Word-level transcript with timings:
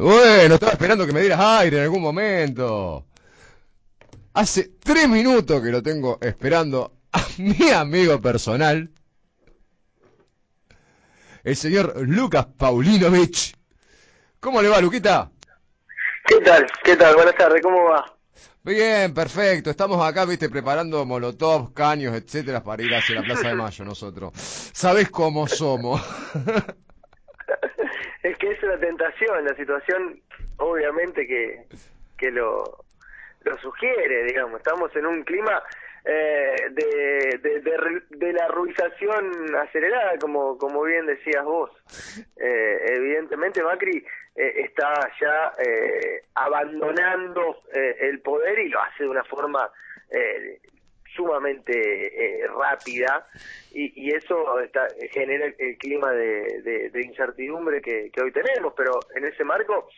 Bueno, 0.00 0.54
estaba 0.54 0.72
esperando 0.72 1.06
que 1.06 1.12
me 1.12 1.20
dieras 1.20 1.38
aire 1.40 1.76
en 1.76 1.82
algún 1.82 2.00
momento. 2.00 3.04
Hace 4.32 4.70
tres 4.82 5.06
minutos 5.06 5.60
que 5.60 5.70
lo 5.70 5.82
tengo 5.82 6.16
esperando 6.22 7.00
a 7.12 7.22
mi 7.38 7.68
amigo 7.68 8.18
personal, 8.18 8.90
el 11.44 11.54
señor 11.54 12.00
Lucas 12.00 12.46
Paulinovich. 12.56 13.54
¿Cómo 14.40 14.62
le 14.62 14.70
va, 14.70 14.80
Luquita? 14.80 15.30
¿Qué 16.24 16.36
tal? 16.36 16.66
¿Qué 16.82 16.96
tal? 16.96 17.14
Buenas 17.16 17.36
tardes, 17.36 17.60
¿cómo 17.60 17.84
va? 17.90 18.02
Bien, 18.62 19.12
perfecto. 19.12 19.68
Estamos 19.68 20.02
acá, 20.02 20.24
viste, 20.24 20.48
preparando 20.48 21.04
molotov, 21.04 21.74
caños, 21.74 22.14
etcétera, 22.14 22.64
para 22.64 22.82
ir 22.82 22.94
hacia 22.94 23.16
la 23.16 23.22
Plaza 23.22 23.48
de 23.48 23.54
Mayo 23.54 23.84
nosotros. 23.84 24.32
Sabés 24.72 25.10
cómo 25.10 25.46
somos. 25.46 26.00
es 28.22 28.36
que 28.38 28.50
es 28.50 28.62
una 28.62 28.78
tentación, 28.78 29.44
la 29.44 29.54
situación 29.54 30.20
obviamente 30.58 31.26
que, 31.26 31.64
que 32.18 32.30
lo, 32.30 32.64
lo 33.42 33.58
sugiere, 33.58 34.24
digamos, 34.24 34.58
estamos 34.58 34.94
en 34.94 35.06
un 35.06 35.22
clima 35.24 35.62
eh, 36.04 36.56
de, 36.70 37.38
de, 37.42 37.60
de, 38.10 38.32
la 38.32 38.48
ruización 38.48 39.54
acelerada, 39.56 40.18
como, 40.18 40.56
como 40.56 40.82
bien 40.82 41.06
decías 41.06 41.44
vos. 41.44 41.70
Eh, 42.36 42.84
evidentemente 42.88 43.62
Macri 43.62 44.04
eh, 44.34 44.52
está 44.64 44.94
ya 45.20 45.54
eh, 45.58 46.22
abandonando 46.34 47.62
eh, 47.72 47.96
el 48.00 48.20
poder 48.20 48.58
y 48.60 48.68
lo 48.68 48.80
hace 48.80 49.04
de 49.04 49.10
una 49.10 49.24
forma 49.24 49.70
eh, 51.10 51.16
sumamente 51.16 52.46
rápida 52.56 53.26
y, 53.72 54.08
y 54.08 54.10
eso 54.14 54.60
está, 54.60 54.86
genera 55.10 55.46
el, 55.58 55.78
clima 55.78 56.12
de, 56.12 56.90
de 56.92 57.02
incertidumbre 57.02 57.80
que, 57.80 58.10
hoy 58.22 58.32
tenemos, 58.32 58.74
pero 58.76 59.00
en 59.14 59.24
ese 59.24 59.44
marco 59.44 59.88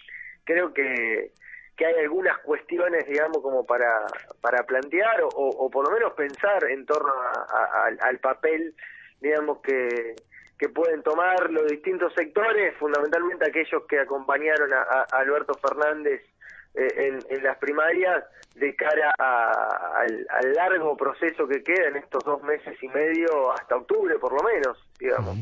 creo 0.44 0.72
que, 0.72 1.32
que 1.76 1.86
hay 1.86 1.94
algunas 2.00 2.38
cuestiones, 2.38 3.06
digamos, 3.06 3.38
como 3.42 3.64
para, 3.64 4.06
para 4.40 4.64
plantear 4.64 5.22
o, 5.22 5.70
por 5.70 5.88
lo 5.88 5.94
menos 5.94 6.12
pensar 6.14 6.64
en 6.64 6.86
torno 6.86 7.12
a, 7.12 7.90
al 8.00 8.18
papel, 8.18 8.74
digamos, 9.20 9.60
que, 9.60 10.16
que 10.62 10.68
pueden 10.68 11.02
tomar 11.02 11.50
los 11.50 11.66
distintos 11.66 12.14
sectores, 12.14 12.72
fundamentalmente 12.76 13.48
aquellos 13.48 13.84
que 13.88 13.98
acompañaron 13.98 14.72
a, 14.72 15.06
Alberto 15.10 15.54
Fernández 15.54 16.22
eh, 16.22 16.31
en, 16.74 17.18
en, 17.28 17.42
las 17.42 17.58
primarias 17.58 18.24
de 18.54 18.74
cara 18.74 19.14
a, 19.18 19.50
al, 19.98 20.26
al, 20.30 20.52
largo 20.54 20.96
proceso 20.96 21.46
que 21.46 21.62
queda 21.62 21.88
en 21.88 21.96
estos 21.96 22.24
dos 22.24 22.42
meses 22.42 22.76
y 22.82 22.88
medio 22.88 23.52
hasta 23.52 23.76
octubre 23.76 24.18
por 24.18 24.32
lo 24.32 24.48
menos, 24.48 24.78
digamos. 24.98 25.36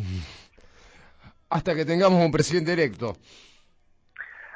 Hasta 1.51 1.75
que 1.75 1.85
tengamos 1.85 2.25
un 2.25 2.31
presidente 2.31 2.73
electo. 2.73 3.15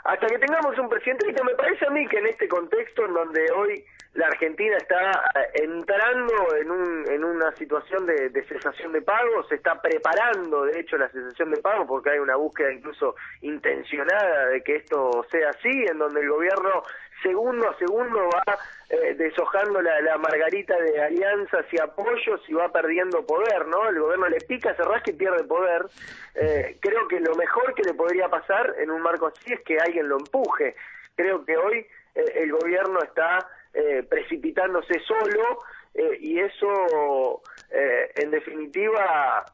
Hasta 0.05 0.27
que 0.27 0.39
tengamos 0.39 0.79
un 0.79 0.89
presidente 0.89 1.27
electo, 1.27 1.45
me 1.45 1.55
parece 1.55 1.87
a 1.87 1.91
mí 1.91 2.07
que 2.09 2.19
en 2.19 2.27
este 2.27 2.47
contexto 2.47 3.07
en 3.07 3.15
donde 3.15 3.51
hoy 3.53 3.85
la 4.15 4.27
Argentina 4.27 4.77
está 4.77 5.31
eh, 5.35 5.63
entrando 5.65 6.57
en, 6.57 6.71
un, 6.71 7.05
en 7.11 7.25
una 7.25 7.55
situación 7.57 8.07
de, 8.07 8.31
de, 8.31 8.45
cesación 8.45 8.93
de 8.93 9.03
pagos, 9.03 9.49
se 9.49 9.57
está 9.57 9.81
preparando 9.81 10.65
de 10.65 10.81
hecho 10.81 10.97
la 10.97 11.09
cesación 11.09 11.51
de 11.51 11.61
pagos 11.61 11.87
porque 11.87 12.11
hay 12.11 12.19
una 12.19 12.37
búsqueda 12.37 12.73
incluso 12.73 13.17
intencionada 13.43 14.47
de 14.49 14.63
que 14.63 14.77
esto 14.77 15.27
sea 15.31 15.51
así, 15.51 15.85
en 15.91 15.99
donde 15.99 16.21
el 16.21 16.31
gobierno 16.31 16.83
segundo 17.25 17.69
a 17.69 17.79
segundo 17.79 18.29
va 18.29 18.59
eh, 18.91 19.15
deshojando 19.15 19.81
la, 19.81 20.19
margarita 20.19 20.77
de 20.77 21.03
alianzas 21.03 21.65
y 21.73 21.81
apoyos 21.81 22.41
y 22.49 22.53
va 22.53 22.71
perdiendo 22.71 23.25
poder, 23.27 23.67
¿no? 23.67 23.89
El 23.89 23.99
gobierno 23.99 24.29
le 24.29 24.39
pica, 24.41 24.77
se 24.77 24.83
rasca 24.83 25.11
y 25.11 25.15
pierde 25.15 25.43
poder. 25.45 25.87
Eh, 26.35 26.77
creo 26.81 27.09
que 27.09 27.19
lo 27.21 27.35
mejor 27.35 27.75
que 27.75 27.83
le 27.83 27.95
podría 27.95 28.29
pasar 28.29 28.75
en 28.79 28.91
un 28.91 29.03
marco 29.03 29.27
así 29.27 29.53
es 29.53 29.61
que 29.63 29.79
alguien 29.79 30.09
lo 30.09 30.19
empuje. 30.19 30.77
Creo 31.17 31.45
que 31.45 31.57
hoy 31.57 31.87
eh, 32.15 32.25
el 32.37 32.53
gobierno 32.53 33.01
está 33.03 33.49
eh, 33.75 34.03
precipitándose 34.09 35.01
solo 35.01 35.63
eh, 35.95 36.19
y 36.21 36.39
eso 36.41 37.43
eh, 37.71 38.11
en 38.17 38.31
definitiva 38.31 39.45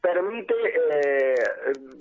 permite 0.00 0.54
de, 0.54 1.34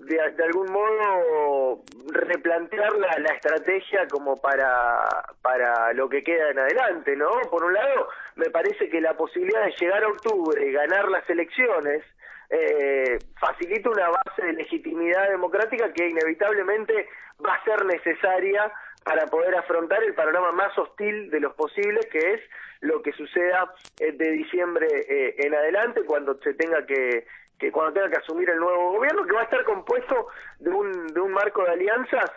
de, 0.06 0.44
algún 0.44 0.72
modo 0.72 1.84
replantear 2.12 2.94
la, 2.98 3.34
estrategia 3.34 4.08
como 4.08 4.36
para, 4.38 5.04
para 5.42 5.92
lo 5.94 6.08
que 6.08 6.24
queda 6.24 6.52
en 6.52 6.60
adelante, 6.60 7.16
¿no? 7.16 7.32
Por 7.50 7.64
un 7.64 7.74
lado, 7.74 8.10
me 8.36 8.50
parece 8.52 8.90
que 8.90 9.02
la 9.02 9.16
posibilidad 9.18 9.66
de 9.66 9.74
llegar 9.80 10.04
a 10.04 10.10
octubre 10.10 10.68
y 10.68 10.72
ganar 10.72 11.10
las 11.10 11.28
elecciones 11.30 12.04
eh, 12.50 13.18
facilita 13.40 13.90
una 13.90 14.10
base 14.10 14.46
de 14.46 14.54
legitimidad 14.54 15.30
democrática 15.30 15.92
que 15.92 16.08
inevitablemente 16.08 17.08
va 17.44 17.56
a 17.56 17.64
ser 17.64 17.86
necesaria 17.86 18.72
para 19.06 19.28
poder 19.28 19.54
afrontar 19.56 20.04
el 20.04 20.16
panorama 20.16 20.52
más 20.52 20.76
hostil 20.80 21.30
de 21.30 21.40
los 21.40 21.54
posibles, 21.54 22.08
que 22.08 22.34
es 22.34 22.42
lo 22.82 23.04
que 23.04 23.12
suceda 23.12 23.72
eh, 24.00 24.12
de 24.14 24.32
diciembre 24.32 24.88
eh, 25.08 25.36
en 25.38 25.54
adelante, 25.54 26.02
cuando 26.06 26.40
se 26.42 26.56
tenga 26.56 26.84
que, 26.88 27.28
que 27.60 27.72
cuando 27.72 27.94
tenga 27.94 28.10
que 28.10 28.18
asumir 28.18 28.50
el 28.50 28.58
nuevo 28.58 28.94
gobierno, 28.94 29.24
que 29.28 29.34
va 29.34 29.42
a 29.42 29.44
estar 29.44 29.64
compuesto 29.64 30.30
de 30.58 30.72
un, 30.72 31.08
de 31.14 31.20
un 31.22 31.32
marco 31.32 31.64
de 31.64 31.72
alianzas, 31.74 32.32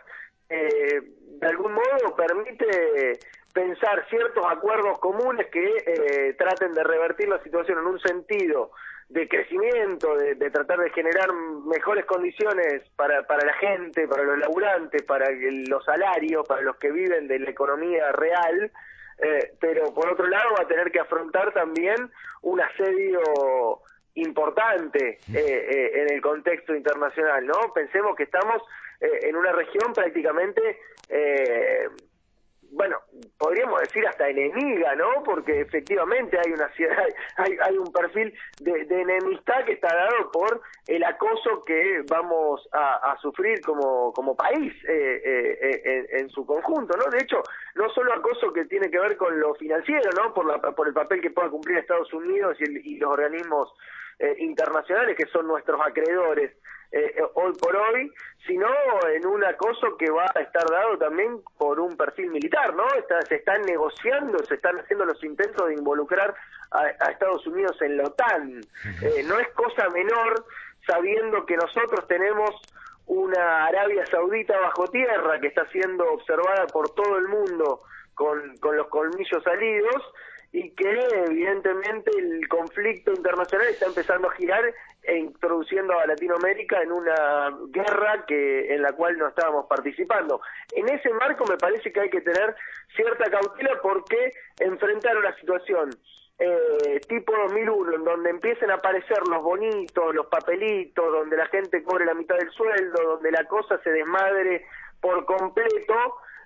eh, 0.51 1.01
de 1.41 1.47
algún 1.47 1.73
modo 1.73 2.15
permite 2.15 3.19
pensar 3.55 4.07
ciertos 4.11 4.45
acuerdos 4.47 4.99
comunes 4.99 5.47
que 5.49 5.65
eh, 5.65 6.35
traten 6.35 6.75
de 6.75 6.85
revertir 6.85 7.31
la 7.31 7.43
situación 7.43 7.79
en 7.79 7.87
un 7.87 8.01
sentido 8.01 8.73
de 9.09 9.27
crecimiento, 9.27 10.17
de, 10.17 10.35
de, 10.35 10.51
tratar 10.51 10.81
de 10.81 10.91
generar 10.91 11.33
mejores 11.33 12.05
condiciones 12.05 12.83
para, 12.95 13.27
para 13.27 13.47
la 13.47 13.55
gente, 13.55 14.07
para 14.07 14.23
los 14.23 14.39
laburantes, 14.39 15.03
para 15.03 15.31
los 15.31 15.85
salarios, 15.85 16.47
para 16.47 16.61
los 16.61 16.77
que 16.77 16.93
viven 16.93 17.27
de 17.27 17.39
la 17.39 17.51
economía 17.51 18.13
real, 18.13 18.71
eh, 19.19 19.53
pero 19.59 19.95
por 19.95 20.13
otro 20.13 20.27
lado 20.27 20.51
va 20.59 20.65
a 20.65 20.69
tener 20.69 20.93
que 20.93 21.01
afrontar 21.01 21.53
también 21.53 22.11
un 22.43 22.61
asedio 22.61 23.81
importante 24.15 25.19
eh, 25.33 25.37
eh, 25.37 26.03
en 26.03 26.13
el 26.13 26.21
contexto 26.21 26.75
internacional, 26.75 27.47
¿no? 27.47 27.73
Pensemos 27.75 28.15
que 28.15 28.25
estamos 28.25 28.63
en 29.01 29.37
una 29.37 29.53
región 29.53 29.93
prácticamente 29.93 30.61
bueno, 32.71 32.99
podríamos 33.39 33.81
decir 33.81 34.07
hasta 34.07 34.29
enemiga, 34.29 34.95
¿no? 34.95 35.23
Porque 35.25 35.61
efectivamente 35.61 36.39
hay 36.39 36.53
una 36.53 36.71
hay, 37.37 37.57
hay 37.63 37.79
un 37.79 37.91
perfil 37.93 38.33
de, 38.61 38.85
de, 38.85 39.01
enemistad 39.03 39.65
que 39.65 39.73
está 39.73 39.89
dado 39.95 40.31
por 40.31 40.61
el 40.87 41.03
acoso 41.05 41.65
que 41.65 42.03
vamos 42.09 42.69
a, 42.73 43.17
sufrir 43.21 43.61
como, 43.63 44.13
como 44.13 44.37
país 44.37 44.73
eh, 44.89 45.23
eh, 45.25 45.81
en, 45.85 46.21
en, 46.21 46.31
su 46.31 46.45
conjunto, 46.45 46.97
¿no? 46.97 47.11
De 47.11 47.19
hecho, 47.19 47.43
no 47.75 47.89
solo 47.91 48.13
acoso 48.13 48.53
que 48.53 48.67
tiene 48.67 48.91
que 48.91 48.99
ver 48.99 49.17
con 49.17 49.39
lo 49.41 49.55
financiero, 49.55 50.11
¿no? 50.17 50.35
Por, 50.35 50.47
la, 50.47 50.61
por 50.61 50.87
el 50.87 50.95
papel 50.95 51.21
que 51.21 51.31
pueda 51.31 51.49
cumplir 51.49 51.79
Estados 51.79 52.13
Unidos 52.13 52.57
y, 52.61 52.65
el, 52.65 52.87
y 52.87 52.99
los 52.99 53.11
organismos 53.11 53.73
eh, 54.19 54.37
internacionales 54.39 55.17
que 55.17 55.27
son 55.27 55.47
nuestros 55.47 55.81
acreedores, 55.81 56.53
eh, 56.91 57.23
hoy 57.35 57.53
por 57.61 57.77
hoy, 57.77 58.11
sino 58.47 58.67
en 59.15 59.27
un 59.27 59.45
acoso 59.45 59.97
que 59.99 60.11
va 60.11 60.25
a 60.35 60.41
estar 60.41 60.65
dado 60.71 60.97
también 60.97 61.43
por 61.59 61.79
un 61.79 61.97
perfil 61.97 62.31
militar, 62.31 62.75
¿no? 62.75 62.87
Está, 62.95 63.21
se 63.23 63.37
están 63.37 63.61
negociando, 63.63 64.39
se 64.45 64.55
están 64.55 64.79
haciendo 64.79 65.05
los 65.05 65.23
intentos 65.23 65.69
de 65.69 65.75
involucrar 65.75 66.35
a, 66.71 66.81
a 66.81 67.11
Estados 67.11 67.47
Unidos 67.47 67.77
en 67.83 67.99
la 67.99 68.05
OTAN. 68.05 68.61
Eh, 69.03 69.23
no 69.25 69.39
es 69.39 69.49
cosa 69.49 69.91
menor 69.91 70.47
sabiendo 70.87 71.45
que 71.45 71.57
nosotros 71.57 72.07
tenemos 72.09 72.51
una 73.07 73.67
Arabia 73.67 74.07
Saudita 74.07 74.59
bajo 74.59 74.87
tierra 74.89 75.39
que 75.41 75.49
está 75.49 75.67
siendo 75.71 76.11
observada 76.11 76.67
por 76.69 76.89
todo 76.95 77.19
el 77.19 77.29
mundo 77.29 77.83
con, 78.15 78.57
con 78.59 78.77
los 78.77 78.89
colmillos 78.89 79.43
salidos 79.43 80.03
y 80.53 80.71
que 80.71 80.99
evidentemente 81.27 82.11
el 82.17 82.49
conflicto 82.49 83.13
internacional 83.13 83.69
está 83.69 83.87
empezando 83.87 84.29
a 84.29 84.35
girar 84.35 84.63
e 85.03 85.19
introduciendo 85.19 85.99
a 85.99 86.07
Latinoamérica 86.07 86.83
en 86.83 86.93
una 86.93 87.51
guerra 87.69 88.25
que 88.27 88.75
en 88.75 88.83
la 88.83 88.93
cual 88.93 89.19
no 89.19 89.29
estábamos 89.29 89.67
participando. 89.67 90.41
En 90.73 90.89
ese 90.89 91.11
marco 91.11 91.45
me 91.47 91.57
parece 91.57 91.93
que 91.93 92.01
hay 92.01 92.11
que 92.11 92.23
tener 92.23 92.55
cierta 92.97 93.31
cautela 93.31 93.79
porque 93.83 94.33
enfrentar 94.59 95.17
una 95.19 95.35
situación 95.37 95.91
eh, 96.39 97.01
tipo 97.09 97.33
2001, 97.37 97.95
en 97.97 98.05
donde 98.05 98.31
empiecen 98.31 98.71
a 98.71 98.75
aparecer 98.75 99.19
los 99.29 99.43
bonitos, 99.43 100.15
los 100.15 100.27
papelitos, 100.27 101.13
donde 101.13 101.37
la 101.37 101.47
gente 101.47 101.83
cobre 101.83 102.07
la 102.07 102.15
mitad 102.15 102.37
del 102.37 102.51
sueldo, 102.51 103.03
donde 103.03 103.33
la 103.33 103.45
cosa 103.45 103.79
se 103.83 103.91
desmadre 103.91 104.65
por 105.01 105.25
completo 105.25 105.95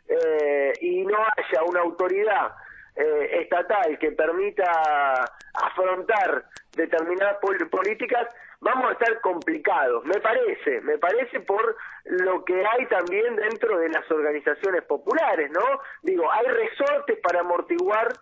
eh, 0.09 0.73
y 0.81 1.05
no 1.05 1.19
haya 1.19 1.63
una 1.65 1.81
autoridad 1.81 2.53
eh, 2.95 3.41
estatal 3.41 3.99
que 3.99 4.13
permita 4.13 5.25
afrontar 5.55 6.45
determinadas 6.77 7.39
políticas, 7.71 8.29
vamos 8.61 8.91
a 8.91 8.93
estar 8.93 9.21
complicados, 9.21 10.05
me 10.05 10.21
parece, 10.21 10.81
me 10.83 10.99
parece 10.99 11.41
por 11.41 11.77
lo 12.05 12.45
que 12.45 12.65
hay 12.67 12.87
también 12.87 13.37
dentro 13.37 13.79
de 13.79 13.89
las 13.89 14.11
organizaciones 14.11 14.83
populares, 14.85 15.51
¿no? 15.51 15.81
Digo, 16.03 16.31
hay 16.31 16.47
resortes 16.47 17.19
para 17.23 17.41
amortiguar 17.41 18.13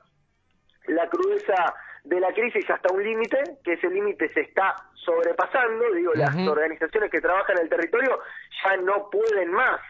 la 0.86 1.08
crudeza 1.08 1.74
de 2.04 2.20
la 2.20 2.32
crisis 2.32 2.68
hasta 2.70 2.92
un 2.92 3.02
límite, 3.02 3.38
que 3.62 3.74
ese 3.74 3.88
límite 3.88 4.32
se 4.32 4.40
está 4.40 4.74
sobrepasando, 4.94 5.92
digo, 5.92 6.12
las 6.14 6.34
organizaciones 6.46 7.10
que 7.10 7.20
trabajan 7.20 7.56
en 7.58 7.64
el 7.64 7.68
territorio 7.68 8.20
ya 8.64 8.76
no 8.78 9.10
pueden 9.10 9.52
más 9.52 9.80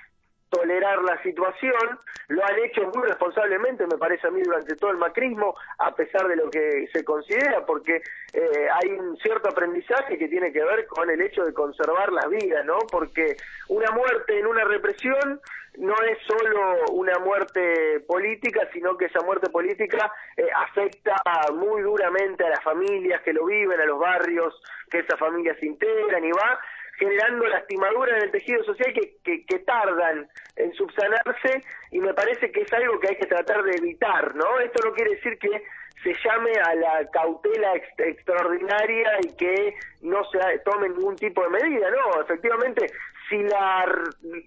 tolerar 0.51 1.03
la 1.03 1.23
situación, 1.23 1.99
lo 2.29 2.45
han 2.45 2.59
hecho 2.59 2.83
muy 2.95 3.09
responsablemente, 3.09 3.87
me 3.87 3.97
parece 3.97 4.27
a 4.27 4.31
mí, 4.31 4.43
durante 4.43 4.75
todo 4.77 4.91
el 4.91 4.99
macrismo, 4.99 5.55
a 5.79 5.95
pesar 5.95 6.27
de 6.29 6.37
lo 6.37 6.51
que 6.51 6.89
se 6.93 7.05
considera, 7.05 7.65
porque 7.65 8.03
eh, 8.33 8.69
hay 8.73 8.91
un 8.91 9.17
cierto 9.19 9.49
aprendizaje 9.49 10.19
que 10.19 10.29
tiene 10.29 10.53
que 10.53 10.65
ver 10.65 10.87
con 10.87 11.09
el 11.09 11.21
hecho 11.21 11.45
de 11.45 11.55
conservar 11.55 12.13
la 12.13 12.27
vida, 12.29 12.63
¿no? 12.65 12.79
Porque 12.91 13.37
una 13.69 13.91
muerte 13.93 14.39
en 14.39 14.47
una 14.47 14.65
represión 14.65 15.41
no 15.79 15.95
es 16.03 16.19
solo 16.27 16.85
una 16.93 17.19
muerte 17.21 18.01
política, 18.01 18.69
sino 18.73 18.97
que 18.97 19.07
esa 19.07 19.21
muerte 19.21 19.49
política 19.51 20.13
eh, 20.37 20.49
afecta 20.57 21.15
muy 21.55 21.83
duramente 21.83 22.45
a 22.45 22.51
las 22.51 22.63
familias 22.63 23.23
que 23.23 23.33
lo 23.33 23.47
viven, 23.47 23.81
a 23.81 23.85
los 23.85 23.99
barrios 23.99 24.61
que 24.91 24.99
esas 24.99 25.19
familias 25.19 25.57
se 25.61 25.67
integran 25.67 26.25
y 26.25 26.33
va 26.33 26.59
generando 27.01 27.47
lastimaduras 27.47 28.19
en 28.19 28.25
el 28.25 28.31
tejido 28.31 28.63
social 28.63 28.93
que, 29.25 29.59
tardan 29.61 30.29
en 30.57 30.73
subsanarse 30.75 31.65
y 31.91 31.99
me 31.99 32.13
parece 32.13 32.53
que 32.53 32.61
es 32.61 32.73
algo 32.73 33.01
que 33.01 33.09
hay 33.09 33.17
que 33.17 33.27
tratar 33.27 33.63
de 33.63 33.77
evitar, 33.77 34.35
¿no? 34.35 34.59
Esto 34.61 34.87
no 34.87 34.95
quiere 34.95 35.13
decir 35.13 35.39
que 35.39 35.63
se 36.03 36.15
llame 36.25 36.53
a 36.53 36.75
la 36.75 37.11
cautela 37.11 37.75
extraordinaria 37.99 39.19
y 39.23 39.37
que 39.37 39.75
no 40.03 40.23
se 40.31 40.39
tome 40.65 40.89
ningún 40.91 41.17
tipo 41.17 41.43
de 41.43 41.51
medida, 41.51 41.91
no, 41.91 42.21
efectivamente, 42.21 42.87
si 43.31 43.39
la, 43.45 43.87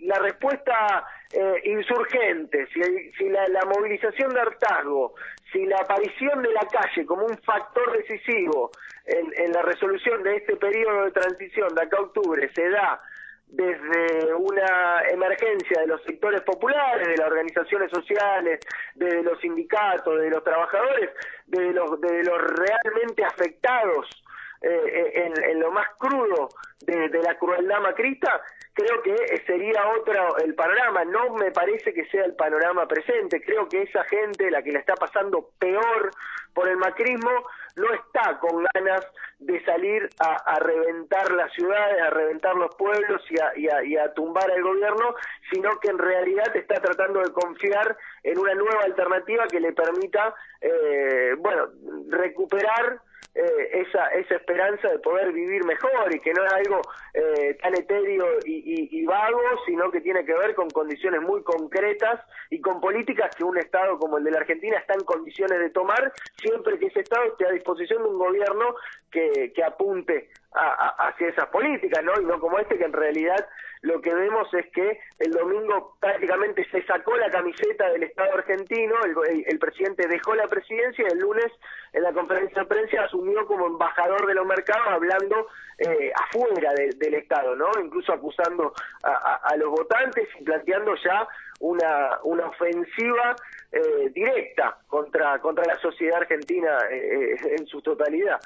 la 0.02 0.20
respuesta 0.20 1.06
eh, 1.32 1.62
insurgente, 1.64 2.68
si, 2.68 2.82
si 3.18 3.30
la, 3.30 3.66
movilización 3.66 4.32
de 4.34 4.42
hartazgo, 4.42 5.16
si 5.52 5.66
la 5.66 5.78
aparición 5.78 6.44
de 6.44 6.52
la 6.52 6.68
calle 6.72 7.06
como 7.06 7.26
un 7.26 7.38
factor 7.40 7.98
decisivo 7.98 8.72
en, 9.06 9.52
la 9.52 9.62
resolución 9.62 10.22
de 10.22 10.36
este 10.36 10.56
periodo 10.58 11.06
de 11.06 11.12
transición 11.12 11.74
de 11.74 11.82
acá 11.82 11.98
a 11.98 12.02
octubre 12.02 12.52
se 12.54 12.70
da 12.70 13.02
desde 13.48 14.34
una 14.34 15.04
emergencia 15.12 15.82
de 15.82 15.88
los 15.88 16.04
sectores 16.04 16.42
populares, 16.42 17.08
de 17.08 17.18
las 17.18 17.28
organizaciones 17.28 17.92
sociales, 17.92 18.60
de 18.96 19.24
los 19.24 19.40
sindicatos, 19.40 20.20
de 20.20 20.30
los 20.30 20.44
trabajadores, 20.44 21.12
de 21.48 21.72
los, 21.72 22.02
de 22.02 22.24
los 22.24 22.42
realmente 22.42 23.24
afectados 23.24 24.23
eh, 24.65 25.33
en, 25.50 25.60
lo 25.60 25.71
más 25.71 25.88
crudo 25.98 26.48
de, 26.86 27.10
la 27.21 27.38
crueldad 27.38 27.81
macrista, 27.81 28.42
creo 28.74 29.01
que 29.01 29.15
sería 29.45 29.89
otro 30.00 30.38
el 30.38 30.56
panorama. 30.56 31.04
No 31.04 31.33
me 31.33 31.51
parece 31.51 31.94
que 31.94 32.06
sea 32.06 32.24
el 32.24 32.36
panorama 32.36 32.88
presente. 32.88 33.42
Creo 33.42 33.68
que 33.68 33.81
esa 33.81 34.06
gente, 34.06 34.50
la 34.50 34.63
que 34.63 34.71
la 34.71 34.80
está 34.80 34.95
pasando 34.95 35.50
peor 35.60 36.12
por 36.54 36.69
el 36.69 36.77
macrismo, 36.77 37.45
no 37.75 37.94
está 37.94 38.39
con 38.39 38.65
ganas 38.74 39.06
de 39.39 39.62
salir 39.65 40.07
a, 40.19 40.60
reventar 40.60 41.31
las 41.31 41.51
ciudades, 41.51 42.01
a 42.01 42.10
reventar 42.12 42.56
los 42.56 42.74
pueblos 42.75 43.21
y 43.30 43.68
a, 43.68 43.83
y 43.83 43.98
a, 43.98 44.13
tumbar 44.13 44.50
al 44.50 44.62
gobierno, 44.62 45.15
sino 45.51 45.71
que 45.81 45.89
en 45.89 45.98
realidad 45.98 46.56
está 46.56 46.75
tratando 46.75 47.19
de 47.19 47.33
confiar 47.33 47.98
en 48.24 48.39
una 48.39 48.54
nueva 48.54 48.83
alternativa 48.83 49.45
que 49.48 49.60
le 49.60 49.74
permita, 49.74 50.33
eh, 50.62 51.36
bueno, 51.38 51.68
recuperar 52.10 53.01
eh, 53.36 53.82
esa, 53.82 54.10
esa 54.10 54.36
esperanza 54.36 54.90
de 54.90 55.00
poder 55.00 55.32
vivir 55.32 55.64
mejor 55.66 56.14
y 56.14 56.20
que 56.20 56.34
no 56.34 56.46
es 56.46 56.54
algo 56.54 56.82
eh, 57.16 57.58
tan 57.62 57.74
etéreo 57.74 58.28
y, 58.46 59.04
vago, 59.06 59.42
sino 59.66 59.90
que 59.90 60.02
tiene 60.02 60.24
que 60.24 60.34
ver 60.34 60.54
con 60.54 60.70
condiciones 60.70 61.20
muy 61.22 61.42
concretas 61.42 62.22
y 62.52 62.62
con 62.62 62.80
políticas 62.80 63.36
que 63.36 63.44
un 63.44 63.58
Estado 63.58 63.98
como 63.98 64.20
el 64.20 64.24
de 64.24 64.32
la 64.32 64.38
Argentina 64.38 64.78
está 64.78 64.94
en 64.94 65.04
condiciones 65.04 65.60
de 65.60 65.72
tomar 65.72 66.14
siempre 66.38 66.78
que 66.78 66.88
ese 66.88 67.00
Estado 67.00 67.26
esté 67.26 67.48
a 67.48 67.52
disposición 67.52 68.04
de 68.04 68.10
un 68.10 68.20
gobierno 68.20 68.76
que, 69.10 69.52
que 69.56 69.64
apunte 69.64 70.30
hacia 70.52 71.30
esas 71.30 71.48
políticas, 71.48 72.04
¿no? 72.04 72.14
Y 72.22 72.26
no 72.26 72.40
como 72.40 72.60
este 72.60 72.78
que 72.78 72.86
en 72.86 72.94
realidad 72.94 73.48
lo 73.84 74.00
que 74.02 74.14
vemos 74.14 74.48
es 74.54 74.66
que 74.72 74.98
el 75.20 75.32
domingo 75.32 75.98
prácticamente 76.00 76.66
se 76.72 76.86
sacó 76.86 77.18
la 77.18 77.30
camiseta 77.30 77.90
del 77.92 78.04
Estado 78.04 78.34
argentino, 78.34 78.96
el, 79.04 79.60
presidente 79.60 80.08
dejó 80.08 80.34
la 80.36 80.48
presidencia 80.48 81.06
y 81.06 81.12
el 81.12 81.20
lunes 81.20 81.52
en 81.92 82.04
la 82.04 82.14
conferencia 82.14 82.62
de 82.62 82.68
prensa 82.68 83.04
asumió 83.04 83.46
como 83.46 83.68
embajador 83.68 84.26
de 84.26 84.36
los 84.36 84.46
mercados 84.46 84.88
hablando 84.88 85.48
eh, 85.80 86.14
afuera 86.16 86.74
del 86.74 87.14
Estado, 87.14 87.58
¿no? 87.58 87.72
Incluso 87.84 88.14
acusando 88.14 88.74
a, 89.04 89.54
los 89.58 89.70
votantes 89.70 90.30
y 90.40 90.44
planteando 90.46 90.96
ya 91.04 91.28
una, 91.60 92.20
una 92.24 92.48
ofensiva 92.48 93.36
eh, 93.70 94.10
directa 94.16 94.78
contra, 94.88 95.40
contra 95.40 95.66
la 95.66 95.78
sociedad 95.80 96.22
argentina 96.22 96.70
eh, 96.90 97.36
en 97.58 97.68
su 97.68 97.82
totalidad. 97.82 98.40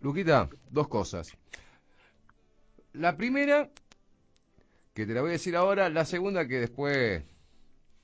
Luquita, 0.00 0.48
dos 0.70 0.86
cosas. 0.86 1.36
La 2.92 3.16
primera, 3.16 3.68
que 4.96 5.04
te 5.04 5.12
la 5.12 5.20
voy 5.20 5.28
a 5.28 5.32
decir 5.32 5.54
ahora, 5.54 5.90
la 5.90 6.06
segunda 6.06 6.48
que 6.48 6.58
después 6.58 7.22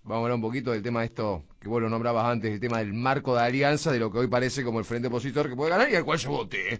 vamos 0.02 0.16
a 0.16 0.24
hablar 0.24 0.34
un 0.36 0.42
poquito 0.42 0.72
del 0.72 0.82
tema 0.82 1.00
de 1.00 1.06
esto 1.06 1.42
que 1.58 1.66
vos 1.66 1.80
lo 1.80 1.88
nombrabas 1.88 2.26
antes, 2.26 2.52
el 2.52 2.60
tema 2.60 2.80
del 2.80 2.92
marco 2.92 3.34
de 3.34 3.40
alianza, 3.40 3.90
de 3.90 3.98
lo 3.98 4.12
que 4.12 4.18
hoy 4.18 4.26
parece 4.26 4.62
como 4.62 4.78
el 4.78 4.84
frente 4.84 5.08
opositor 5.08 5.48
que 5.48 5.56
puede 5.56 5.70
ganar 5.70 5.90
y 5.90 5.94
al 5.94 6.04
cual 6.04 6.18
yo 6.18 6.28
voté. 6.28 6.78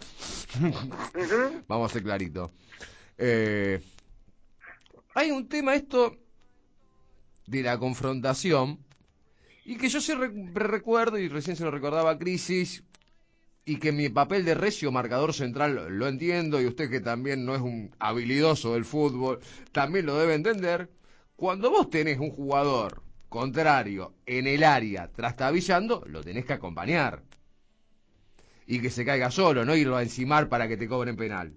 vamos 1.67 1.91
a 1.91 1.95
ser 1.95 2.03
clarito. 2.03 2.53
Eh, 3.17 3.81
hay 5.15 5.31
un 5.31 5.49
tema 5.49 5.75
esto 5.75 6.15
de 7.47 7.63
la 7.63 7.79
confrontación 7.79 8.81
y 9.65 9.79
que 9.79 9.89
yo 9.89 9.99
sí 10.03 10.13
recuerdo 10.53 11.17
y 11.17 11.29
recién 11.29 11.57
se 11.57 11.65
lo 11.65 11.71
recordaba 11.71 12.11
a 12.11 12.19
Crisis 12.19 12.85
y 13.65 13.79
que 13.79 13.93
mi 13.93 14.09
papel 14.09 14.45
de 14.45 14.55
recio 14.55 14.91
marcador 14.91 15.35
central 15.35 15.87
lo 15.91 16.09
entiendo 16.09 16.61
y 16.61 16.67
usted 16.67 16.91
que 16.91 17.01
también 17.01 17.45
no 17.45 17.55
es 17.55 17.61
un 17.61 17.95
habilidoso 17.99 18.75
del 18.75 18.85
fútbol, 18.85 19.41
también 19.71 20.07
lo 20.07 20.19
debe 20.19 20.35
entender. 20.35 20.91
Cuando 21.37 21.71
vos 21.71 21.89
tenés 21.91 22.19
un 22.19 22.31
jugador 22.31 23.03
contrario 23.29 24.15
en 24.27 24.47
el 24.47 24.65
área 24.65 25.09
trastabillando, 25.09 26.05
lo 26.07 26.23
tenés 26.23 26.45
que 26.45 26.53
acompañar. 26.55 27.23
Y 28.67 28.81
que 28.81 28.91
se 28.91 29.05
caiga 29.05 29.31
solo, 29.31 29.65
no 29.65 29.75
irlo 29.75 29.97
a 29.97 30.03
encimar 30.03 30.49
para 30.49 30.69
que 30.69 30.77
te 30.77 30.89
cobren 30.89 31.17
penal. 31.17 31.55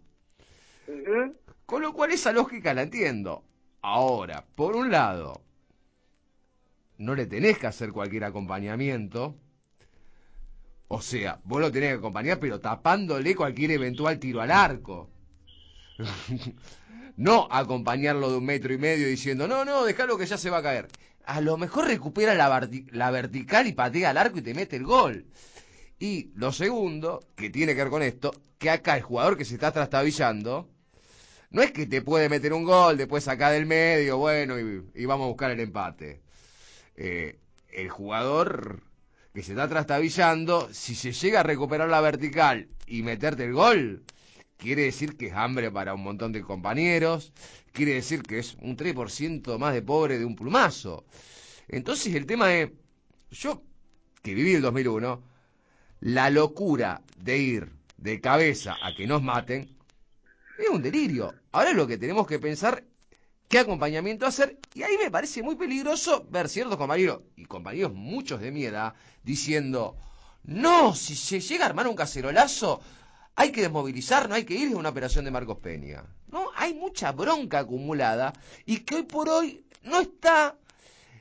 Con 1.66 1.82
lo 1.82 1.94
cual 1.94 2.12
esa 2.12 2.32
lógica 2.32 2.74
la 2.74 2.84
entiendo. 2.84 3.44
Ahora, 3.82 4.46
por 4.56 4.76
un 4.76 4.92
lado, 4.92 5.42
no 6.98 7.16
le 7.16 7.26
tenés 7.26 7.58
que 7.58 7.68
hacer 7.68 7.92
cualquier 7.92 8.24
acompañamiento, 8.24 9.38
o 10.88 11.02
sea, 11.02 11.40
vos 11.44 11.62
lo 11.62 11.72
tenés 11.72 11.94
que 11.94 11.98
acompañar, 11.98 12.40
pero 12.40 12.60
tapándole 12.60 13.36
cualquier 13.36 13.72
eventual 13.72 14.20
tiro 14.20 14.42
al 14.42 14.52
arco. 14.52 15.10
no 17.18 17.48
acompañarlo 17.50 18.30
de 18.30 18.38
un 18.38 18.46
metro 18.46 18.74
y 18.74 18.78
medio 18.78 19.08
diciendo, 19.08 19.48
no, 19.48 19.66
no, 19.66 19.86
déjalo 19.86 20.18
que 20.18 20.26
ya 20.26 20.38
se 20.38 20.50
va 20.50 20.60
a 20.60 20.64
caer. 20.64 20.88
A 21.26 21.42
lo 21.42 21.58
mejor 21.58 21.88
recupera 21.88 22.36
la, 22.36 23.12
vertical 23.12 23.68
y 23.68 23.74
patea 23.74 24.12
al 24.12 24.18
arco 24.18 24.40
y 24.40 24.42
te 24.44 24.54
mete 24.54 24.76
el 24.76 24.84
gol. 24.84 25.26
Y 25.98 26.32
lo 26.36 26.52
segundo, 26.52 27.22
que 27.36 27.50
tiene 27.50 27.74
que 27.74 27.82
ver 27.82 27.90
con 27.90 28.04
esto, 28.04 28.32
que 28.60 28.70
acá 28.70 28.96
el 28.96 29.02
jugador 29.02 29.38
que 29.38 29.46
se 29.46 29.56
está 29.56 29.72
trastabillando, 29.72 30.70
no 31.50 31.62
es 31.64 31.72
que 31.72 31.88
te 31.88 32.02
puede 32.02 32.30
meter 32.30 32.54
un 32.54 32.66
gol, 32.66 32.98
después 32.98 33.24
sacar 33.24 33.54
del 33.54 33.66
medio, 33.66 34.18
bueno, 34.18 34.60
y, 34.60 35.06
vamos 35.06 35.26
a 35.26 35.30
buscar 35.30 35.52
el 35.52 35.60
empate. 35.62 36.22
Eh, 36.96 37.40
el 37.70 37.90
jugador 37.90 38.84
que 39.36 39.44
se 39.44 39.52
está 39.52 39.68
trastabillando, 39.68 40.70
si 40.72 40.96
se 40.96 41.12
llega 41.12 41.42
a 41.42 41.44
recuperar 41.44 41.90
la 41.90 42.00
vertical 42.00 42.70
y 42.88 43.04
meterte 43.04 43.44
el 43.44 43.52
gol, 43.52 44.06
quiere 44.56 44.84
decir 44.84 45.18
que 45.18 45.28
es 45.28 45.34
hambre 45.34 45.70
para 45.70 45.94
un 45.94 46.04
montón 46.04 46.32
de 46.32 46.42
compañeros, 46.42 47.34
quiere 47.74 47.96
decir 47.96 48.24
que 48.24 48.40
es 48.40 48.56
un 48.62 48.78
3% 48.78 49.58
más 49.60 49.74
de 49.74 49.82
pobre 49.82 50.18
de 50.18 50.24
un 50.24 50.38
plumazo. 50.38 51.06
Entonces 51.68 52.16
el 52.16 52.26
tema 52.26 52.56
es, 52.56 52.72
yo 53.30 53.62
que 54.24 54.34
viví 54.34 54.54
el 54.54 54.62
2001, 54.62 55.22
la 56.00 56.30
locura 56.30 57.02
de 57.18 57.38
ir 57.38 57.74
de 57.98 58.22
cabeza 58.22 58.78
a 58.82 58.96
que 58.96 59.06
nos 59.06 59.22
maten 59.22 59.76
es 60.58 60.70
un 60.70 60.82
delirio. 60.82 61.34
Ahora 61.52 61.74
lo 61.74 61.88
que 61.88 61.98
tenemos 61.98 62.26
que 62.26 62.40
pensar 62.40 62.86
qué 63.48 63.60
acompañamiento 63.60 64.26
hacer. 64.26 64.58
Y 64.74 64.84
ahí 64.84 64.98
me 64.98 65.12
parece 65.12 65.44
muy 65.44 65.56
peligroso 65.56 66.26
ver 66.30 66.50
ciertos 66.50 66.78
compañeros, 66.78 67.22
y 67.36 67.46
compañeros 67.46 67.94
muchos 67.94 68.42
de 68.42 68.52
mi 68.52 68.68
diciendo, 69.24 69.98
No, 70.44 70.96
si 70.96 71.16
se 71.16 71.40
llega 71.40 71.66
a 71.66 71.70
armar 71.70 71.88
un 71.88 71.96
cacerolazo, 71.96 72.82
hay 73.36 73.52
que 73.52 73.62
desmovilizar, 73.62 74.30
no 74.30 74.36
hay 74.36 74.46
que 74.46 74.56
ir 74.56 74.74
a 74.74 74.78
una 74.78 74.90
operación 74.90 75.26
de 75.26 75.32
Marcos 75.32 75.58
Peña. 75.60 76.04
No, 76.28 76.50
hay 76.56 76.74
mucha 76.74 77.12
bronca 77.12 77.60
acumulada 77.60 78.34
y 78.66 78.80
que 78.80 78.96
hoy 78.96 79.04
por 79.04 79.30
hoy 79.30 79.66
no 79.84 80.00
está 80.00 80.58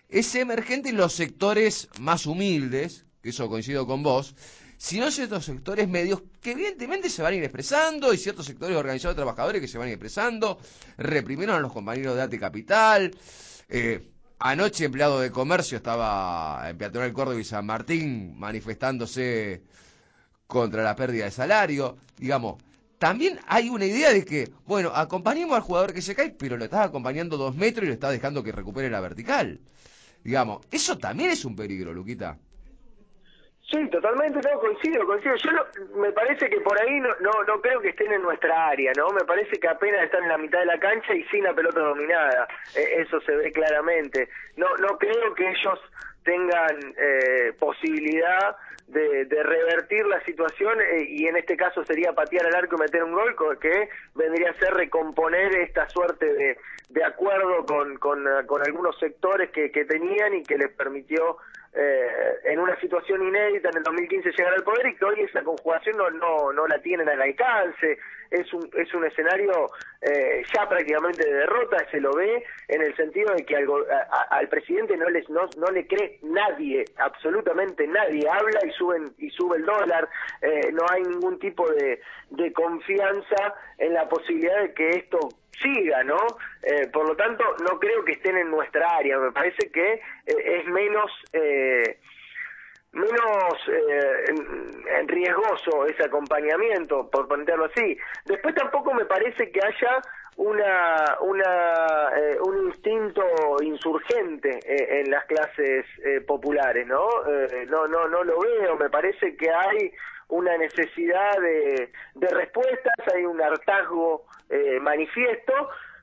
ese 0.08 0.40
emergente 0.40 0.90
en 0.90 0.96
los 0.96 1.12
sectores 1.12 1.88
más 1.98 2.26
humildes, 2.26 3.04
que 3.22 3.30
eso 3.30 3.48
coincido 3.48 3.86
con 3.86 4.02
vos, 4.02 4.34
sino 4.76 5.10
ciertos 5.10 5.44
sectores 5.44 5.88
medios 5.88 6.22
que 6.40 6.52
evidentemente 6.52 7.10
se 7.10 7.22
van 7.22 7.32
a 7.32 7.36
ir 7.36 7.44
expresando 7.44 8.12
y 8.12 8.18
ciertos 8.18 8.46
sectores 8.46 8.76
organizados 8.76 9.16
de 9.16 9.22
trabajadores 9.22 9.60
que 9.60 9.68
se 9.68 9.78
van 9.78 9.86
a 9.86 9.90
ir 9.90 9.94
expresando, 9.94 10.58
reprimieron 10.96 11.56
a 11.56 11.60
los 11.60 11.72
compañeros 11.72 12.16
de 12.16 12.22
ATE 12.22 12.38
Capital, 12.38 13.10
eh, 13.68 14.10
anoche 14.38 14.84
empleado 14.84 15.20
de 15.20 15.30
comercio 15.30 15.76
estaba 15.76 16.68
en 16.68 16.76
Peatonal 16.78 17.12
Córdoba 17.12 17.40
y 17.40 17.44
San 17.44 17.66
Martín 17.66 18.38
manifestándose 18.38 19.62
contra 20.46 20.82
la 20.82 20.94
pérdida 20.94 21.24
de 21.24 21.30
salario, 21.30 21.96
digamos, 22.18 22.62
también 22.98 23.38
hay 23.46 23.68
una 23.68 23.84
idea 23.84 24.12
de 24.12 24.24
que, 24.24 24.50
bueno, 24.66 24.90
acompañemos 24.94 25.56
al 25.56 25.62
jugador 25.62 25.92
que 25.92 26.00
se 26.00 26.14
cae, 26.14 26.30
pero 26.30 26.56
lo 26.56 26.64
estás 26.64 26.86
acompañando 26.86 27.36
dos 27.36 27.54
metros 27.54 27.84
y 27.84 27.88
lo 27.88 27.92
estás 27.94 28.12
dejando 28.12 28.42
que 28.42 28.52
recupere 28.52 28.88
la 28.88 29.00
vertical. 29.00 29.60
Digamos, 30.22 30.64
eso 30.70 30.96
también 30.96 31.30
es 31.30 31.44
un 31.44 31.54
peligro, 31.54 31.92
Luquita. 31.92 32.38
Sí, 33.70 33.88
totalmente, 33.88 34.40
no, 34.46 34.60
coincido, 34.60 35.06
coincido. 35.06 35.34
Yo 35.36 35.50
me 35.96 36.12
parece 36.12 36.50
que 36.50 36.60
por 36.60 36.78
ahí 36.80 37.00
no, 37.00 37.08
no, 37.20 37.30
no 37.44 37.60
creo 37.62 37.80
que 37.80 37.88
estén 37.88 38.12
en 38.12 38.20
nuestra 38.20 38.68
área, 38.68 38.92
¿no? 38.94 39.08
Me 39.08 39.24
parece 39.24 39.58
que 39.58 39.68
apenas 39.68 40.04
están 40.04 40.22
en 40.24 40.28
la 40.28 40.38
mitad 40.38 40.58
de 40.58 40.66
la 40.66 40.78
cancha 40.78 41.14
y 41.14 41.24
sin 41.24 41.44
la 41.44 41.54
pelota 41.54 41.80
dominada. 41.80 42.46
E, 42.76 43.00
eso 43.00 43.20
se 43.22 43.34
ve 43.34 43.50
claramente. 43.52 44.28
No, 44.56 44.66
no 44.76 44.98
creo 44.98 45.34
que 45.34 45.48
ellos 45.48 45.80
tengan 46.24 46.94
eh, 46.98 47.54
posibilidad 47.58 48.56
de, 48.88 49.24
de, 49.24 49.42
revertir 49.42 50.06
la 50.06 50.22
situación 50.24 50.78
eh, 50.80 51.06
y 51.08 51.26
en 51.26 51.36
este 51.36 51.56
caso 51.56 51.82
sería 51.86 52.12
patear 52.12 52.46
al 52.46 52.54
arco 52.54 52.76
y 52.76 52.80
meter 52.80 53.02
un 53.02 53.12
gol 53.12 53.34
que 53.58 53.88
vendría 54.14 54.50
a 54.50 54.58
ser 54.58 54.74
recomponer 54.74 55.56
esta 55.56 55.88
suerte 55.88 56.34
de, 56.34 56.58
de 56.90 57.04
acuerdo 57.04 57.64
con, 57.64 57.96
con, 57.96 58.24
con 58.46 58.62
algunos 58.62 58.98
sectores 58.98 59.50
que, 59.50 59.70
que 59.70 59.86
tenían 59.86 60.34
y 60.34 60.42
que 60.42 60.58
les 60.58 60.70
permitió 60.72 61.38
eh, 61.76 62.38
en 62.44 62.60
una 62.60 62.78
situación 62.80 63.22
inédita 63.26 63.68
en 63.70 63.78
el 63.78 63.82
2015 63.82 64.30
llegar 64.30 64.54
al 64.54 64.62
poder 64.62 64.86
y 64.86 64.94
que 64.94 65.04
hoy 65.04 65.20
esa 65.20 65.42
conjugación 65.42 65.96
no, 65.96 66.10
no, 66.10 66.52
no 66.52 66.66
la 66.66 66.78
tienen 66.78 67.08
al 67.08 67.20
alcance, 67.20 67.98
es 68.30 68.52
un, 68.52 68.68
es 68.74 68.92
un 68.94 69.04
escenario 69.04 69.70
eh, 70.00 70.42
ya 70.54 70.68
prácticamente 70.68 71.26
de 71.26 71.34
derrota, 71.34 71.76
se 71.90 72.00
lo 72.00 72.12
ve 72.14 72.44
en 72.68 72.82
el 72.82 72.94
sentido 72.96 73.34
de 73.34 73.44
que 73.44 73.56
al, 73.56 73.66
al 74.30 74.48
presidente 74.48 74.96
no, 74.96 75.08
les, 75.10 75.28
no, 75.30 75.48
no 75.56 75.66
le 75.72 75.86
cree 75.86 76.18
nadie, 76.22 76.84
absolutamente 76.98 77.86
nadie, 77.86 78.28
habla 78.28 78.60
y, 78.64 78.70
suben, 78.72 79.12
y 79.18 79.30
sube 79.30 79.56
el 79.56 79.64
dólar, 79.64 80.08
eh, 80.42 80.70
no 80.72 80.84
hay 80.90 81.02
ningún 81.02 81.38
tipo 81.38 81.68
de, 81.72 82.00
de 82.30 82.52
confianza 82.52 83.54
en 83.78 83.94
la 83.94 84.08
posibilidad 84.08 84.62
de 84.62 84.74
que 84.74 84.90
esto 84.90 85.28
siga, 85.60 86.02
¿no? 86.04 86.18
Eh, 86.62 86.88
por 86.92 87.06
lo 87.06 87.16
tanto, 87.16 87.44
no 87.62 87.78
creo 87.78 88.04
que 88.04 88.12
estén 88.12 88.36
en 88.36 88.50
nuestra 88.50 88.96
área. 88.96 89.18
Me 89.18 89.32
parece 89.32 89.70
que 89.70 89.94
eh, 89.94 90.00
es 90.26 90.66
menos 90.66 91.10
eh, 91.32 91.98
menos 92.92 93.58
eh, 93.68 95.04
riesgoso 95.06 95.86
ese 95.86 96.04
acompañamiento, 96.04 97.10
por 97.10 97.26
ponerlo 97.26 97.64
así. 97.64 97.98
Después 98.24 98.54
tampoco 98.54 98.94
me 98.94 99.04
parece 99.04 99.50
que 99.50 99.60
haya 99.60 100.00
una, 100.36 101.16
una 101.20 102.10
eh, 102.16 102.38
un 102.40 102.68
instinto 102.68 103.24
insurgente 103.62 104.60
en 105.00 105.10
las 105.10 105.24
clases 105.24 105.86
populares, 106.26 106.86
¿no? 106.86 107.08
no, 107.68 107.88
no, 107.88 108.08
no 108.08 108.22
lo 108.22 108.38
veo. 108.40 108.76
Me 108.76 108.90
parece 108.90 109.36
que 109.36 109.50
hay 109.50 109.92
una 110.28 110.56
necesidad 110.56 111.32
de, 111.40 111.90
de 112.14 112.28
respuestas, 112.28 112.94
hay 113.12 113.24
un 113.24 113.40
hartazgo 113.40 114.24
eh, 114.50 114.78
manifiesto, 114.80 115.52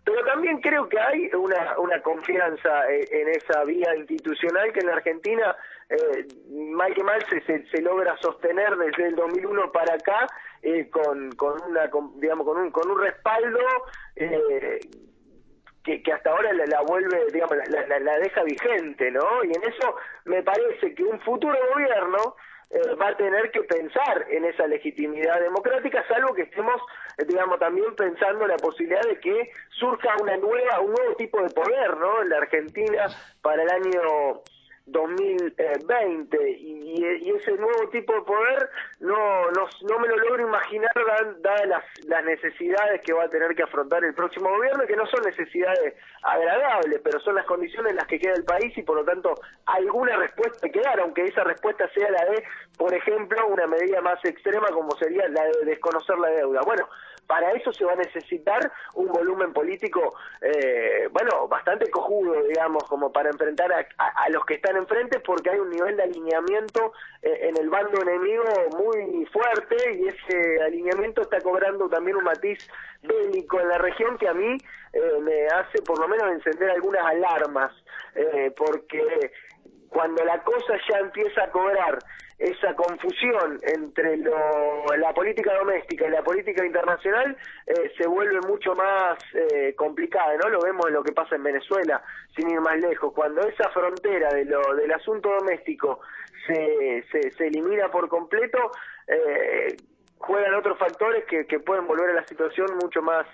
pero 0.03 0.23
también 0.25 0.59
creo 0.61 0.89
que 0.89 0.99
hay 0.99 1.29
una, 1.33 1.77
una 1.77 2.01
confianza 2.01 2.91
eh, 2.91 3.05
en 3.11 3.29
esa 3.29 3.63
vía 3.65 3.95
institucional 3.95 4.73
que 4.73 4.79
en 4.79 4.87
la 4.87 4.93
Argentina, 4.93 5.55
eh, 5.89 6.25
mal 6.49 6.93
que 6.93 7.03
mal, 7.03 7.23
se, 7.29 7.41
se, 7.41 7.81
logra 7.81 8.17
sostener 8.17 8.75
desde 8.77 9.07
el 9.09 9.15
2001 9.15 9.71
para 9.71 9.93
acá 9.93 10.27
eh, 10.63 10.89
con, 10.89 11.31
con, 11.33 11.61
una, 11.69 11.89
digamos, 12.15 12.47
con, 12.47 12.57
un, 12.57 12.71
con 12.71 12.89
un 12.89 12.99
respaldo 12.99 13.59
eh, 14.15 14.79
que, 15.83 16.01
que, 16.03 16.13
hasta 16.13 16.29
ahora 16.29 16.53
la, 16.53 16.65
la 16.65 16.81
vuelve, 16.81 17.25
digamos, 17.31 17.57
la, 17.69 17.87
la, 17.87 17.99
la, 17.99 18.19
deja 18.19 18.43
vigente, 18.43 19.11
¿no? 19.11 19.43
Y 19.43 19.47
en 19.47 19.63
eso 19.63 19.95
me 20.25 20.43
parece 20.43 20.93
que 20.93 21.03
un 21.03 21.19
futuro 21.21 21.57
gobierno 21.73 22.35
eh, 22.69 22.95
va 22.95 23.09
a 23.09 23.17
tener 23.17 23.51
que 23.51 23.63
pensar 23.63 24.25
en 24.29 24.45
esa 24.45 24.65
legitimidad 24.67 25.41
democrática, 25.41 26.05
salvo 26.07 26.33
que 26.33 26.43
estemos, 26.43 26.81
eh, 27.17 27.25
digamos, 27.25 27.59
también 27.59 27.93
pensando 27.95 28.47
la 28.47 28.57
posibilidad 28.57 29.01
de 29.01 29.19
que 29.19 29.51
surja 29.71 30.15
una 30.21 30.37
nueva, 30.37 30.79
un 30.79 30.93
nuevo 30.93 31.15
tipo 31.15 31.41
de 31.41 31.49
poder, 31.49 31.97
¿no? 31.97 32.21
En 32.21 32.29
la 32.29 32.37
Argentina 32.37 33.07
para 33.41 33.63
el 33.63 33.69
año 33.69 34.41
2020 34.91 36.49
y, 36.51 36.93
y, 36.97 37.29
ese 37.31 37.53
nuevo 37.53 37.89
tipo 37.89 38.13
de 38.13 38.21
poder 38.21 38.69
no, 38.99 39.51
no, 39.51 39.67
no 39.89 39.99
me 39.99 40.07
lo 40.07 40.17
logro 40.17 40.47
imaginar 40.47 40.91
dadas 41.41 41.67
las, 41.67 41.83
las 42.05 42.23
necesidades 42.23 43.01
que 43.01 43.13
va 43.13 43.23
a 43.23 43.29
tener 43.29 43.55
que 43.55 43.63
afrontar 43.63 44.03
el 44.03 44.13
próximo 44.13 44.49
gobierno 44.49 44.85
que 44.85 44.95
no 44.95 45.05
son 45.07 45.21
necesidades 45.23 45.95
agradables 46.23 47.01
pero 47.03 47.19
son 47.19 47.35
las 47.35 47.45
condiciones 47.45 47.91
en 47.91 47.97
las 47.97 48.07
que 48.07 48.19
queda 48.19 48.33
el 48.33 48.45
país 48.45 48.77
y 48.77 48.83
por 48.83 48.97
lo 48.97 49.05
tanto 49.05 49.33
alguna 49.65 50.17
respuesta 50.17 50.69
que 50.69 50.81
dar 50.81 50.99
aunque 50.99 51.23
esa 51.23 51.43
respuesta 51.43 51.89
sea 51.93 52.09
la 52.11 52.25
de 52.25 52.43
por 52.77 52.93
ejemplo 52.93 53.47
una 53.47 53.67
medida 53.67 54.01
más 54.01 54.23
extrema 54.25 54.67
como 54.69 54.91
sería 54.97 55.27
la 55.29 55.43
de 55.45 55.65
desconocer 55.65 56.17
la 56.17 56.29
deuda. 56.29 56.61
Bueno 56.65 56.87
para 57.31 57.53
eso 57.53 57.71
se 57.71 57.85
va 57.85 57.93
a 57.93 57.95
necesitar 57.95 58.59
un 58.93 59.07
volumen 59.07 59.53
político, 59.53 60.15
eh, 60.41 61.07
bueno, 61.13 61.47
bastante 61.47 61.89
cojudo, 61.89 62.43
digamos, 62.43 62.83
como 62.89 63.09
para 63.09 63.29
enfrentar 63.29 63.71
a, 63.71 64.29
los 64.31 64.45
que 64.45 64.55
están 64.55 64.75
enfrente, 64.75 65.21
porque 65.21 65.49
hay 65.49 65.59
un 65.59 65.69
nivel 65.69 65.95
de 65.95 66.03
alineamiento 66.03 66.91
eh, 67.21 67.47
en 67.47 67.55
el 67.55 67.69
bando 67.69 68.01
enemigo 68.01 68.43
muy 68.77 69.25
fuerte 69.27 69.77
y 69.93 70.09
ese 70.09 70.61
alineamiento 70.61 71.21
está 71.21 71.39
cobrando 71.39 71.87
también 71.87 72.17
un 72.17 72.25
matiz 72.25 72.67
bélico 73.01 73.61
en 73.61 73.69
la 73.69 73.77
región 73.77 74.17
que 74.17 74.27
a 74.27 74.33
mí 74.33 74.57
eh, 74.91 74.99
me 75.21 75.45
hace 75.47 75.81
por 75.83 75.99
lo 75.99 76.09
menos 76.09 76.33
encender 76.33 76.69
algunas 76.71 77.05
alarmas, 77.05 77.71
porque 78.57 79.31
cuando 79.87 80.25
la 80.25 80.43
cosa 80.43 80.73
ya 80.89 80.99
empieza 80.99 81.45
a 81.45 81.51
cobrar 81.51 81.97
esa 82.41 82.73
confusión 82.73 83.59
entre 83.61 84.17
la 84.17 85.13
política 85.13 85.53
doméstica 85.53 86.07
y 86.07 86.09
la 86.09 86.23
política 86.23 86.65
internacional 86.65 87.37
eh, 87.67 87.91
se 87.95 88.07
vuelve 88.07 88.39
mucho 88.47 88.73
más 88.73 89.19
eh, 89.35 89.75
complicada, 89.75 90.35
¿no? 90.43 90.49
Lo 90.49 90.59
vemos 90.61 90.87
en 90.87 90.95
lo 90.95 91.03
que 91.03 91.11
pasa 91.11 91.35
en 91.35 91.43
Venezuela, 91.43 92.01
sin 92.35 92.49
ir 92.49 92.59
más 92.59 92.79
lejos. 92.79 93.13
Cuando 93.13 93.41
esa 93.41 93.69
frontera 93.69 94.29
de 94.29 94.45
lo, 94.45 94.75
del 94.75 94.91
asunto 94.91 95.29
doméstico 95.29 95.99
se, 96.47 97.05
se, 97.11 97.47
elimina 97.47 97.91
por 97.91 98.09
completo, 98.09 98.71
eh, 99.07 99.77
juegan 100.17 100.55
otros 100.55 100.79
factores 100.79 101.25
que, 101.25 101.45
que 101.45 101.59
pueden 101.59 101.85
volver 101.85 102.09
a 102.09 102.13
la 102.13 102.25
situación 102.25 102.75
mucho 102.81 103.03
más 103.03 103.27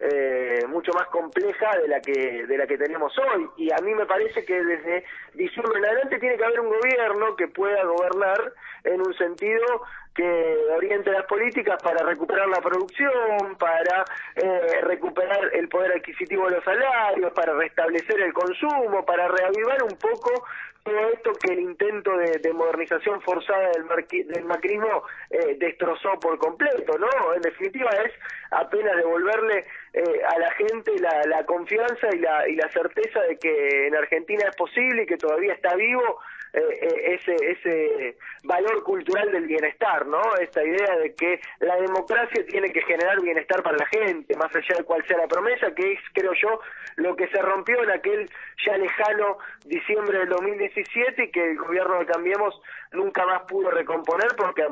eh, 0.00 0.64
mucho 0.66 0.92
más 0.92 1.06
compleja 1.08 1.76
de 1.78 1.88
la 1.88 2.00
que 2.00 2.46
de 2.46 2.58
la 2.58 2.66
que 2.66 2.78
tenemos 2.78 3.12
hoy. 3.18 3.48
Y 3.56 3.70
a 3.70 3.76
mí 3.82 3.94
me 3.94 4.06
parece 4.06 4.44
que 4.44 4.64
desde 4.64 5.04
diciembre 5.34 5.78
en 5.78 5.84
adelante 5.84 6.18
tiene 6.18 6.36
que 6.36 6.44
haber 6.44 6.60
un 6.60 6.70
gobierno 6.70 7.36
que 7.36 7.48
pueda 7.48 7.84
gobernar 7.84 8.52
en 8.84 9.00
un 9.00 9.14
sentido 9.14 9.82
que 10.14 10.56
oriente 10.74 11.10
las 11.10 11.24
políticas 11.26 11.80
para 11.82 12.04
recuperar 12.04 12.48
la 12.48 12.60
producción, 12.60 13.56
para 13.58 14.04
eh, 14.36 14.80
recuperar 14.82 15.50
el 15.54 15.68
poder 15.68 15.92
adquisitivo 15.92 16.46
de 16.46 16.56
los 16.56 16.64
salarios, 16.64 17.32
para 17.32 17.52
restablecer 17.52 18.20
el 18.20 18.32
consumo, 18.32 19.04
para 19.04 19.28
reavivar 19.28 19.82
un 19.82 19.96
poco 19.98 20.44
todo 20.82 21.10
esto 21.10 21.32
que 21.32 21.52
el 21.52 21.60
intento 21.60 22.10
de, 22.16 22.52
modernización 22.52 23.20
forzada 23.22 23.70
del, 23.70 24.26
del 24.26 24.44
macrismo 24.44 25.02
eh, 25.30 25.56
destrozó 25.58 26.18
por 26.20 26.38
completo, 26.38 26.98
¿no? 26.98 27.34
En 27.34 27.42
definitiva 27.42 27.90
es 27.90 28.12
apenas 28.50 28.96
devolverle 28.96 29.66
eh, 29.92 30.22
a 30.26 30.38
la 30.38 30.50
gente 30.52 30.92
la, 31.00 31.22
la 31.26 31.44
confianza 31.44 32.08
y 32.12 32.18
la, 32.18 32.48
y 32.48 32.56
la 32.56 32.68
certeza 32.70 33.20
de 33.22 33.38
que 33.38 33.86
en 33.86 33.94
Argentina 33.94 34.46
es 34.48 34.56
posible 34.56 35.02
y 35.02 35.06
que 35.06 35.16
todavía 35.16 35.54
está 35.54 35.74
vivo 35.76 36.18
eh, 36.52 37.18
ese, 37.20 37.34
ese 37.34 38.16
valor 38.44 38.82
cultural 38.82 39.30
del 39.30 39.46
bienestar, 39.46 40.06
¿no? 40.06 40.20
Esta 40.40 40.64
idea 40.64 40.96
de 40.96 41.14
que 41.14 41.40
la 41.60 41.76
democracia 41.76 42.44
tiene 42.46 42.72
que 42.72 42.82
generar 42.82 43.20
bienestar 43.20 43.62
para 43.62 43.76
la 43.76 43.86
gente, 43.86 44.36
más 44.36 44.54
allá 44.54 44.76
de 44.78 44.84
cuál 44.84 45.06
sea 45.06 45.18
la 45.18 45.28
promesa, 45.28 45.72
que 45.74 45.92
es, 45.92 46.00
creo 46.12 46.32
yo, 46.34 46.60
lo 46.96 47.14
que 47.16 47.28
se 47.28 47.40
rompió 47.40 47.82
en 47.84 47.90
aquel 47.90 48.28
ya 48.66 48.76
lejano 48.76 49.38
diciembre 49.64 50.18
del 50.18 50.28
2017 50.28 51.24
y 51.24 51.30
que 51.30 51.50
el 51.50 51.56
gobierno 51.56 51.98
de 52.00 52.06
Cambiemos 52.06 52.60
nunca 52.92 53.24
más 53.26 53.42
pudo 53.42 53.70
recomponer 53.70 54.28
porque 54.36 54.64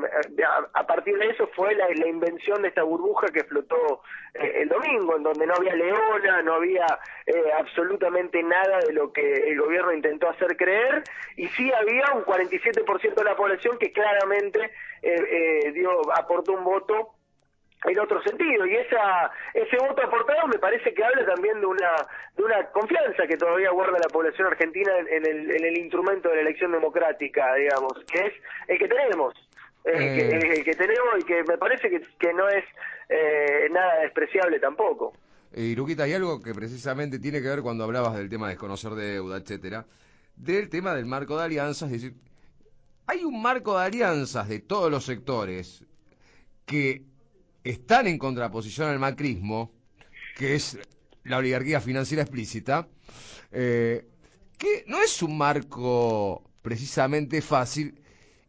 a, 0.73 0.87
partir 0.87 1.17
de 1.19 1.29
eso 1.29 1.49
fue 1.55 1.75
la, 1.75 1.89
la, 1.89 2.09
invención 2.09 2.63
de 2.63 2.69
esta 2.69 2.83
burbuja 2.83 3.29
que 3.29 3.45
flotó 3.45 4.03
eh, 4.35 4.63
el 4.63 4.69
domingo, 4.69 5.17
en 5.17 5.23
donde 5.23 5.47
no 5.47 5.55
había 5.55 5.75
leona, 5.75 6.43
no 6.43 6.55
había 6.55 6.87
eh, 7.27 7.53
absolutamente 7.59 8.43
nada 8.43 8.81
de 8.81 8.93
lo 8.93 9.13
que 9.13 9.51
el 9.51 9.61
gobierno 9.61 9.93
intentó 9.93 10.29
hacer 10.29 10.57
creer 10.57 11.05
y 11.37 11.47
sí 11.49 11.59
sí 11.59 11.73
había 11.73 12.13
un 12.15 12.25
47% 12.25 13.15
de 13.15 13.25
la 13.25 13.37
población 13.37 13.79
que 13.79 13.93
claramente 13.93 14.71
eh, 15.03 15.65
eh, 15.67 15.73
dio 15.73 15.91
aportó 16.15 16.53
un 16.53 16.65
voto 16.65 17.18
en 17.85 17.99
otro 17.99 18.23
sentido. 18.23 18.67
Y 18.67 18.75
esa 18.77 19.31
ese 19.55 19.77
voto 19.79 20.03
aportado 20.03 20.47
me 20.49 20.59
parece 20.59 20.93
que 20.93 21.05
habla 21.05 21.25
también 21.27 21.61
de 21.61 21.67
una 21.67 21.91
de 22.37 22.43
una 22.43 22.65
confianza 22.71 23.27
que 23.27 23.37
todavía 23.37 23.71
guarda 23.71 23.99
la 23.99 24.09
población 24.09 24.49
argentina 24.49 24.93
en, 24.99 25.27
el, 25.27 25.51
en 25.51 25.65
el 25.65 25.79
instrumento 25.79 26.29
de 26.29 26.37
la 26.37 26.41
elección 26.43 26.73
democrática 26.73 27.55
digamos 27.55 27.93
que 28.11 28.27
es 28.27 28.33
el 28.69 28.79
que 28.79 28.89
tenemos. 28.89 29.35
El, 29.85 29.95
que, 29.95 30.29
eh. 30.29 30.55
el 30.59 30.65
que 30.65 30.75
tenemos 30.75 31.15
y 31.19 31.23
que 31.23 31.43
me 31.45 31.57
parece 31.57 31.89
que, 31.89 32.03
que 32.19 32.33
no 32.35 32.49
es 32.49 32.65
eh, 33.09 33.69
nada 33.71 34.01
despreciable 34.01 34.59
tampoco. 34.61 35.15
Y 35.55 35.75
Luquita, 35.75 36.03
hay 36.03 36.13
algo 36.13 36.43
que 36.43 36.53
precisamente 36.53 37.19
tiene 37.19 37.41
que 37.41 37.49
ver 37.49 37.63
cuando 37.63 37.85
hablabas 37.85 38.15
del 38.17 38.29
tema 38.29 38.49
de 38.49 38.55
desconocer 38.55 38.93
deuda, 38.93 39.39
etcétera, 39.39 39.87
del 40.37 40.69
tema 40.69 40.95
del 40.95 41.07
marco 41.07 41.39
de 41.39 41.45
alianzas, 41.45 41.91
es 41.91 42.03
decir, 42.03 42.19
hay 43.07 43.25
un 43.25 43.41
marco 43.41 43.79
de 43.79 43.87
alianzas 43.87 44.49
de 44.49 44.61
todos 44.61 44.91
los 44.91 45.05
sectores 45.05 45.85
que 46.67 47.03
están 47.71 48.07
en 48.07 48.19
contraposición 48.19 48.89
al 48.89 48.99
macrismo, 48.99 49.73
que 50.37 50.55
es 50.55 50.79
la 51.25 51.39
oligarquía 51.39 51.81
financiera 51.81 52.23
explícita, 52.23 52.89
eh, 53.53 54.07
que 54.57 54.85
no 54.87 55.03
es 55.03 55.23
un 55.23 55.37
marco 55.37 56.43
precisamente 56.63 57.41
fácil 57.43 58.01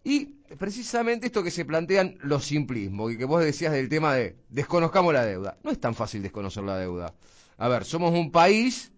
y 0.03 0.25
precisamente 0.57 1.27
esto 1.27 1.43
que 1.43 1.51
se 1.51 1.65
plantean 1.65 2.17
los 2.21 2.45
simplismos 2.45 3.11
y 3.11 3.17
que 3.17 3.25
vos 3.25 3.43
decías 3.43 3.73
del 3.73 3.89
tema 3.89 4.15
de 4.15 4.35
desconozcamos 4.49 5.13
la 5.13 5.25
deuda. 5.25 5.57
No 5.63 5.71
es 5.71 5.79
tan 5.79 5.95
fácil 5.95 6.21
desconocer 6.21 6.63
la 6.63 6.77
deuda. 6.77 7.13
A 7.57 7.67
ver, 7.67 7.85
somos 7.85 8.13
un 8.13 8.31
país 8.31 8.91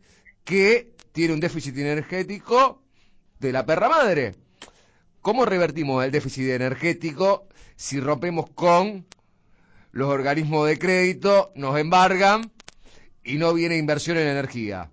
que 0.44 0.94
tiene 1.12 1.34
un 1.34 1.40
déficit 1.40 1.78
energético 1.78 2.82
de 3.40 3.51
la 3.51 3.66
perra 3.66 3.90
madre. 3.90 4.36
¿Cómo 5.22 5.46
revertimos 5.46 6.04
el 6.06 6.12
déficit 6.12 6.50
energético 6.50 7.48
si 7.75 8.00
rompemos 8.00 8.50
con 8.51 9.06
los 9.91 10.10
organismos 10.10 10.67
de 10.67 10.79
crédito 10.79 11.51
nos 11.55 11.77
embargan 11.77 12.51
y 13.24 13.38
no 13.38 13.53
viene 13.53 13.77
inversión 13.77 14.17
en 14.17 14.27
energía. 14.27 14.89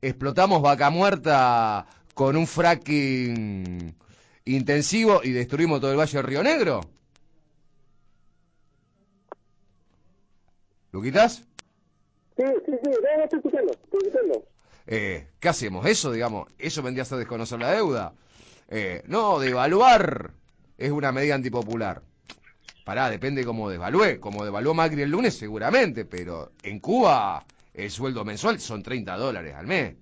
Explotamos 0.00 0.62
vaca 0.62 0.90
muerta 0.90 1.86
con 2.14 2.36
un 2.36 2.46
fracking 2.46 3.94
intensivo 4.44 5.20
y 5.22 5.30
destruimos 5.30 5.80
todo 5.80 5.92
el 5.92 5.98
Valle 5.98 6.18
del 6.18 6.26
Río 6.26 6.42
Negro. 6.42 6.80
¿Lo 10.92 11.00
quitas? 11.00 11.44
Sí, 12.36 12.44
sí, 12.66 12.72
sí, 12.82 12.90
no, 12.90 13.24
estoy 13.24 13.38
escuchando, 13.38 13.72
estoy 13.72 14.00
escuchando. 14.06 14.44
Eh, 14.86 15.28
¿Qué 15.38 15.48
hacemos? 15.48 15.86
Eso, 15.86 16.12
digamos, 16.12 16.48
eso 16.58 16.82
vendría 16.82 17.02
a 17.02 17.06
ser 17.06 17.18
desconocer 17.18 17.58
la 17.60 17.70
deuda. 17.70 18.14
Eh, 18.68 19.02
no, 19.06 19.38
devaluar 19.38 20.32
es 20.76 20.90
una 20.90 21.12
medida 21.12 21.34
antipopular. 21.34 22.02
Pará, 22.84 23.10
depende 23.10 23.44
cómo 23.44 23.70
devalúe. 23.70 24.18
Como 24.20 24.44
devaluó 24.44 24.74
Macri 24.74 25.02
el 25.02 25.10
lunes, 25.10 25.38
seguramente, 25.38 26.04
pero 26.04 26.50
en 26.62 26.80
Cuba 26.80 27.44
el 27.74 27.90
sueldo 27.90 28.24
mensual 28.24 28.58
son 28.60 28.82
30 28.82 29.16
dólares 29.16 29.54
al 29.54 29.66
mes. 29.66 29.96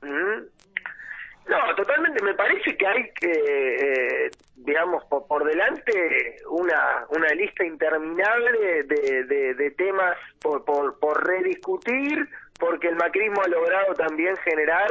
No, 0.00 1.74
totalmente. 1.76 2.22
Me 2.22 2.34
parece 2.34 2.76
que 2.76 2.86
hay 2.86 3.10
que, 3.14 3.30
eh, 3.30 4.30
digamos, 4.56 5.04
por, 5.04 5.44
delante 5.44 6.36
una, 6.48 7.06
una 7.08 7.28
lista 7.34 7.64
interminable 7.64 8.84
de, 8.84 9.54
de, 9.54 9.70
temas 9.72 10.16
por, 10.40 10.64
por, 10.64 10.98
por 10.98 11.26
rediscutir, 11.26 12.28
porque 12.58 12.88
el 12.88 12.96
macrismo 12.96 13.42
ha 13.42 13.48
logrado 13.48 13.94
también 13.94 14.36
generar 14.38 14.90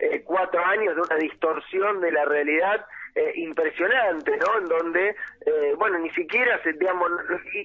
eh, 0.00 0.22
cuatro 0.24 0.64
años 0.64 0.96
de 0.96 1.02
una 1.02 1.16
distorsión 1.16 2.00
de 2.00 2.12
la 2.12 2.24
realidad 2.24 2.84
eh, 3.14 3.32
impresionante, 3.36 4.32
¿no? 4.38 4.58
En 4.58 4.68
donde, 4.68 5.16
eh, 5.46 5.74
bueno, 5.76 5.98
ni 5.98 6.10
siquiera 6.10 6.62
se, 6.62 6.72
digamos, 6.72 7.10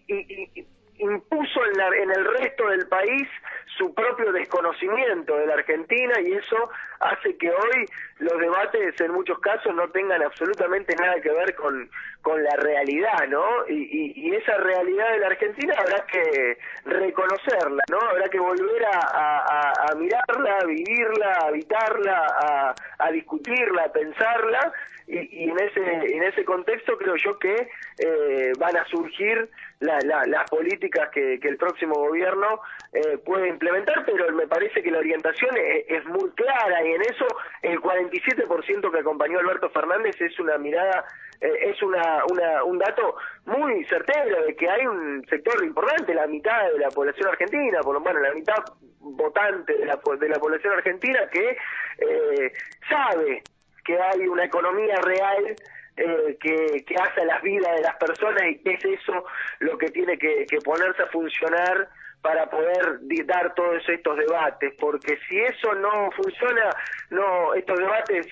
y, 0.08 0.66
impuso 1.00 1.66
en, 1.66 1.78
la, 1.78 1.88
en 1.90 2.12
el 2.12 2.26
resto 2.40 2.68
del 2.70 2.88
país 2.88 3.28
su 3.78 3.94
propio 3.94 4.32
desconocimiento 4.32 5.38
de 5.38 5.46
la 5.46 5.54
Argentina 5.54 6.20
y 6.22 6.34
eso 6.34 6.70
hace 7.00 7.38
que 7.38 7.50
hoy 7.50 7.86
los 8.20 8.38
debates 8.40 9.00
en 9.00 9.12
muchos 9.12 9.40
casos 9.40 9.74
no 9.76 9.90
tengan 9.90 10.24
absolutamente 10.24 10.96
nada 10.96 11.22
que 11.22 11.32
ver 11.32 11.56
con, 11.56 11.90
con 12.22 12.44
la 12.44 12.56
realidad, 12.58 13.28
¿no? 13.30 13.46
Y, 13.68 14.14
y, 14.16 14.36
esa 14.36 14.58
realidad 14.58 15.12
de 15.12 15.20
la 15.20 15.28
Argentina 15.28 15.74
habrá 15.78 16.06
que 16.06 16.58
reconocerla, 16.86 17.84
¿no? 17.90 18.00
Habrá 18.10 18.28
que 18.30 18.40
volver 18.40 18.86
a, 18.86 19.94
mirarla, 19.96 20.58
a 20.62 20.66
vivirla, 20.66 21.32
a 21.34 21.48
habitarla, 21.48 22.76
a, 23.00 23.12
discutirla, 23.12 23.84
a 23.84 23.92
pensarla 23.92 24.74
y, 25.08 25.50
en 25.50 25.60
ese 25.60 26.16
en 26.16 26.24
ese 26.24 26.44
contexto 26.44 26.98
creo 26.98 27.16
yo 27.16 27.40
que 27.40 27.70
eh, 28.00 28.52
van 28.60 28.76
a 28.76 28.86
surgir 28.86 29.50
la, 29.80 30.00
las 30.26 30.50
políticas 30.50 31.10
que, 31.10 31.40
que, 31.40 31.48
el 31.48 31.58
próximo 31.58 31.96
gobierno 31.96 32.62
eh, 32.94 33.18
puede 33.20 33.48
implementar, 33.48 34.04
pero 34.06 34.32
me 34.34 34.48
parece 34.48 34.82
que 34.82 34.92
la 34.92 35.00
orientación 35.00 35.56
es, 35.88 36.06
muy 36.06 36.30
clara 36.32 36.84
y 36.88 36.94
en 36.94 37.02
eso 37.02 37.26
el 37.62 37.80
47% 37.80 38.92
que 38.92 39.00
acompañó 39.00 39.38
a 39.38 39.42
Alberto 39.42 39.70
Fernández 39.70 40.20
es 40.22 40.40
una 40.40 40.58
mirada, 40.58 41.06
eh, 41.42 41.72
es 41.72 41.82
una, 41.82 42.24
una, 42.32 42.64
un 42.64 42.78
dato 42.78 43.16
muy 43.46 43.84
certero 43.86 44.44
de 44.46 44.56
que 44.56 44.70
hay 44.70 44.86
un 44.86 45.26
sector 45.30 45.64
importante, 45.64 46.14
la 46.14 46.28
mitad 46.28 46.72
de 46.72 46.80
la 46.80 46.90
población 46.90 47.30
argentina, 47.30 47.80
por 47.82 47.94
lo 47.94 48.00
menos 48.00 48.22
la 48.22 48.34
mitad 48.34 48.64
votante 49.00 49.78
de 49.78 49.86
la, 49.86 50.00
de 50.20 50.30
la 50.30 50.40
población 50.40 50.74
argentina 50.74 51.28
que 51.30 51.58
eh, 51.98 52.54
sabe 52.90 53.44
que 53.84 53.98
hay 54.00 54.28
una 54.28 54.46
economía 54.46 54.96
real 54.98 55.56
eh, 55.96 56.38
que, 56.40 56.84
que, 56.86 56.96
hace 56.96 57.26
las 57.26 57.42
vidas 57.42 57.76
de 57.76 57.82
las 57.82 57.96
personas 57.96 58.44
y 58.48 58.60
que 58.60 58.74
es 58.74 58.86
eso 58.86 59.26
lo 59.60 59.78
que 59.78 59.88
tiene 59.88 60.18
que, 60.18 60.46
ponerse 60.64 61.02
a 61.02 61.08
funcionar 61.08 61.90
para 62.28 62.46
poder 62.50 63.00
dar 63.26 63.56
todos 63.56 63.82
estos 63.88 64.18
debates, 64.18 64.74
porque 64.82 65.18
si 65.30 65.40
eso 65.40 65.74
no 65.76 66.12
funciona, 66.12 66.76
no 67.10 67.54
estos 67.54 67.80
debates 67.80 68.28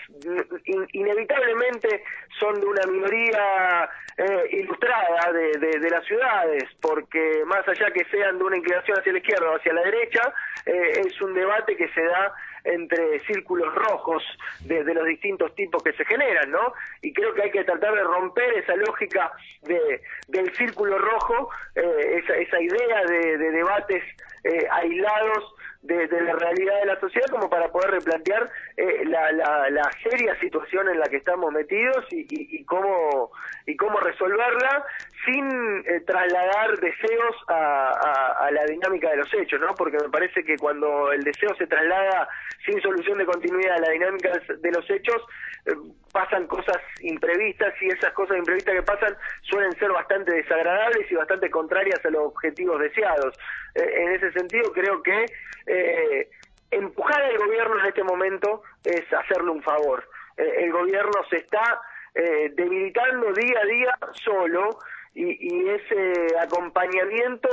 inevitablemente 0.92 2.04
son 2.38 2.60
de 2.60 2.66
una 2.66 2.82
minoría 2.92 3.90
eh, 4.18 4.50
ilustrada 4.52 5.32
de, 5.32 5.80
de, 5.80 5.90
las 5.90 6.04
ciudades, 6.04 6.66
porque 6.82 7.44
más 7.46 7.66
allá 7.70 7.90
que 7.92 8.04
sean 8.12 8.38
de 8.38 8.44
una 8.44 8.58
inclinación 8.58 9.00
hacia 9.00 9.14
la 9.14 9.20
izquierda 9.20 9.52
o 9.52 9.56
hacia 9.56 9.74
la 9.74 9.84
derecha, 9.84 10.34
eh, 10.66 11.02
es 11.06 11.22
un 11.22 11.34
debate 11.34 11.78
que 11.78 11.88
se 11.94 12.04
da 12.04 12.34
entre 12.66 13.20
círculos 13.26 13.74
rojos 13.74 14.24
de, 14.62 14.84
los 14.84 15.06
distintos 15.06 15.54
tipos 15.56 15.82
que 15.84 15.94
se 15.94 16.06
generan, 16.06 16.52
¿no? 16.52 16.74
Y 17.02 17.14
creo 17.14 17.34
que 17.34 17.44
hay 17.44 17.52
que 17.52 17.64
tratar 17.64 17.94
de 17.94 18.04
romper 18.04 18.54
esa 18.56 18.76
lógica 18.76 19.32
de, 19.62 20.02
del 20.28 20.54
círculo 20.56 20.98
rojo, 20.98 21.50
eh, 21.76 22.22
esa, 22.24 22.36
esa 22.36 22.60
idea 22.60 23.04
de, 23.06 23.38
debates 23.38 24.04
eh, 24.44 24.68
aislados 24.72 25.56
de, 25.86 26.08
la 26.08 26.34
realidad 26.34 26.80
de 26.80 26.86
la 26.88 27.00
sociedad 27.00 27.28
como 27.28 27.50
para 27.50 27.72
poder 27.72 27.92
replantear 27.92 28.50
eh, 28.76 29.06
la, 29.06 29.32
la, 29.32 29.92
seria 30.04 30.38
situación 30.40 30.90
en 30.90 31.00
la 31.00 31.06
que 31.06 31.18
estamos 31.18 31.52
metidos 31.54 32.06
y, 32.12 32.26
y, 32.30 32.66
cómo 32.66 33.32
y 33.68 33.76
cómo 33.76 34.00
resolverla 34.00 34.84
sin 35.26 35.84
eh, 35.88 36.02
trasladar 36.06 36.78
deseos 36.80 37.36
a, 37.48 38.50
la 38.52 38.66
dinámica 38.66 39.10
de 39.10 39.18
los 39.18 39.34
hechos, 39.34 39.60
¿no? 39.60 39.74
Porque 39.76 39.98
me 39.98 40.10
parece 40.10 40.44
que 40.44 40.56
cuando 40.58 41.12
el 41.12 41.24
deseo 41.24 41.54
se 41.58 41.68
traslada 41.68 42.28
sin 42.66 42.80
solución 42.82 43.18
de 43.18 43.26
continuidad 43.26 43.76
a 43.76 43.80
la 43.80 43.90
dinámica 43.90 44.32
de 44.60 44.72
los 44.72 44.90
hechos, 44.90 45.22
eh, 45.66 45.74
pasan 46.14 46.48
cosas 46.48 46.78
imprevistas 47.02 47.74
y 47.82 47.88
esas 47.88 48.14
cosas 48.14 48.38
imprevistas 48.38 48.76
que 48.76 48.84
pasan 48.84 49.18
suelen 49.42 49.72
ser 49.74 49.92
bastante 49.92 50.32
desagradables 50.32 51.12
y 51.12 51.16
bastante 51.16 51.50
contrarias 51.50 52.06
a 52.06 52.10
los 52.10 52.22
objetivos 52.28 52.80
deseados. 52.80 53.38
en 53.74 54.12
ese 54.12 54.32
sentido, 54.32 54.72
creo 54.72 55.02
que 55.04 55.26
eh, 55.68 56.30
empujar 56.72 57.22
al 57.22 57.38
gobierno 57.38 57.80
en 57.80 57.86
este 57.88 58.04
momento 58.04 58.64
es 58.84 59.12
hacerle 59.14 59.52
un 59.52 59.64
favor. 59.64 60.08
Eh, 60.38 60.66
el 60.66 60.72
gobierno 60.72 61.12
se 61.30 61.38
está 61.38 61.82
eh, 62.14 62.52
debilitando 62.56 63.32
día 63.34 63.60
a 63.62 63.66
día 63.66 63.98
solo 64.24 64.80
y, 65.16 65.70
ese 65.70 66.38
acompañamiento 66.40 67.50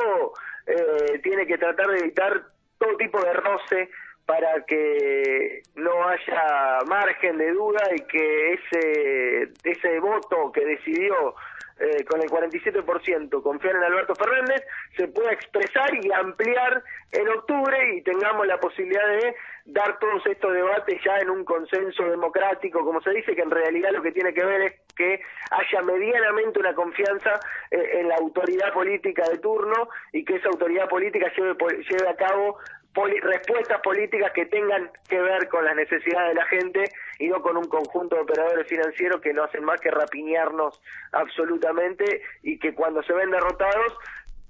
eh, 0.66 1.20
tiene 1.22 1.46
que 1.46 1.58
tratar 1.58 1.86
de 1.88 1.98
evitar 1.98 2.42
todo 2.78 2.96
tipo 2.96 3.22
de 3.22 3.32
roce 3.32 3.90
para 4.26 4.64
que 4.66 5.62
no 5.76 6.08
haya 6.08 6.78
margen 6.86 7.38
de 7.38 7.52
duda 7.52 7.82
y 7.94 8.00
que 8.02 8.52
ese 8.54 9.52
ese 9.64 10.00
voto 10.00 10.50
que 10.52 10.64
decidió 10.64 11.34
eh, 11.82 12.04
con 12.04 12.22
el 12.22 12.28
47% 12.28 13.42
confiar 13.42 13.74
en 13.74 13.82
Alberto 13.82 14.14
Fernández, 14.14 14.62
se 14.96 15.08
pueda 15.08 15.32
expresar 15.32 15.92
y 16.00 16.12
ampliar 16.12 16.80
en 17.10 17.28
octubre 17.28 17.96
y 17.96 18.02
tengamos 18.02 18.46
la 18.46 18.60
posibilidad 18.60 19.04
de 19.08 19.34
dar 19.64 19.98
todos 19.98 20.24
estos 20.26 20.52
debates 20.52 21.00
ya 21.04 21.18
en 21.18 21.30
un 21.30 21.44
consenso 21.44 22.04
democrático, 22.04 22.84
como 22.84 23.00
se 23.00 23.10
dice, 23.10 23.34
que 23.34 23.42
en 23.42 23.50
realidad 23.50 23.90
lo 23.92 24.02
que 24.02 24.12
tiene 24.12 24.32
que 24.32 24.44
ver 24.44 24.60
es 24.62 24.74
que 24.96 25.20
haya 25.50 25.82
medianamente 25.82 26.60
una 26.60 26.74
confianza 26.74 27.40
eh, 27.70 28.00
en 28.00 28.08
la 28.08 28.16
autoridad 28.16 28.72
política 28.72 29.28
de 29.28 29.38
turno 29.38 29.88
y 30.12 30.24
que 30.24 30.36
esa 30.36 30.48
autoridad 30.48 30.88
política 30.88 31.30
lleve, 31.36 31.56
lleve 31.88 32.08
a 32.08 32.16
cabo 32.16 32.58
respuestas 32.94 33.80
políticas 33.82 34.32
que 34.34 34.46
tengan 34.46 34.90
que 35.08 35.18
ver 35.18 35.48
con 35.48 35.64
las 35.64 35.74
necesidades 35.74 36.28
de 36.28 36.34
la 36.34 36.46
gente 36.46 36.84
y 37.18 37.28
no 37.28 37.40
con 37.40 37.56
un 37.56 37.64
conjunto 37.64 38.16
de 38.16 38.22
operadores 38.22 38.66
financieros 38.68 39.20
que 39.20 39.32
no 39.32 39.44
hacen 39.44 39.64
más 39.64 39.80
que 39.80 39.90
rapiñarnos 39.90 40.80
absolutamente 41.12 42.22
y 42.42 42.58
que 42.58 42.74
cuando 42.74 43.02
se 43.02 43.12
ven 43.14 43.30
derrotados 43.30 43.96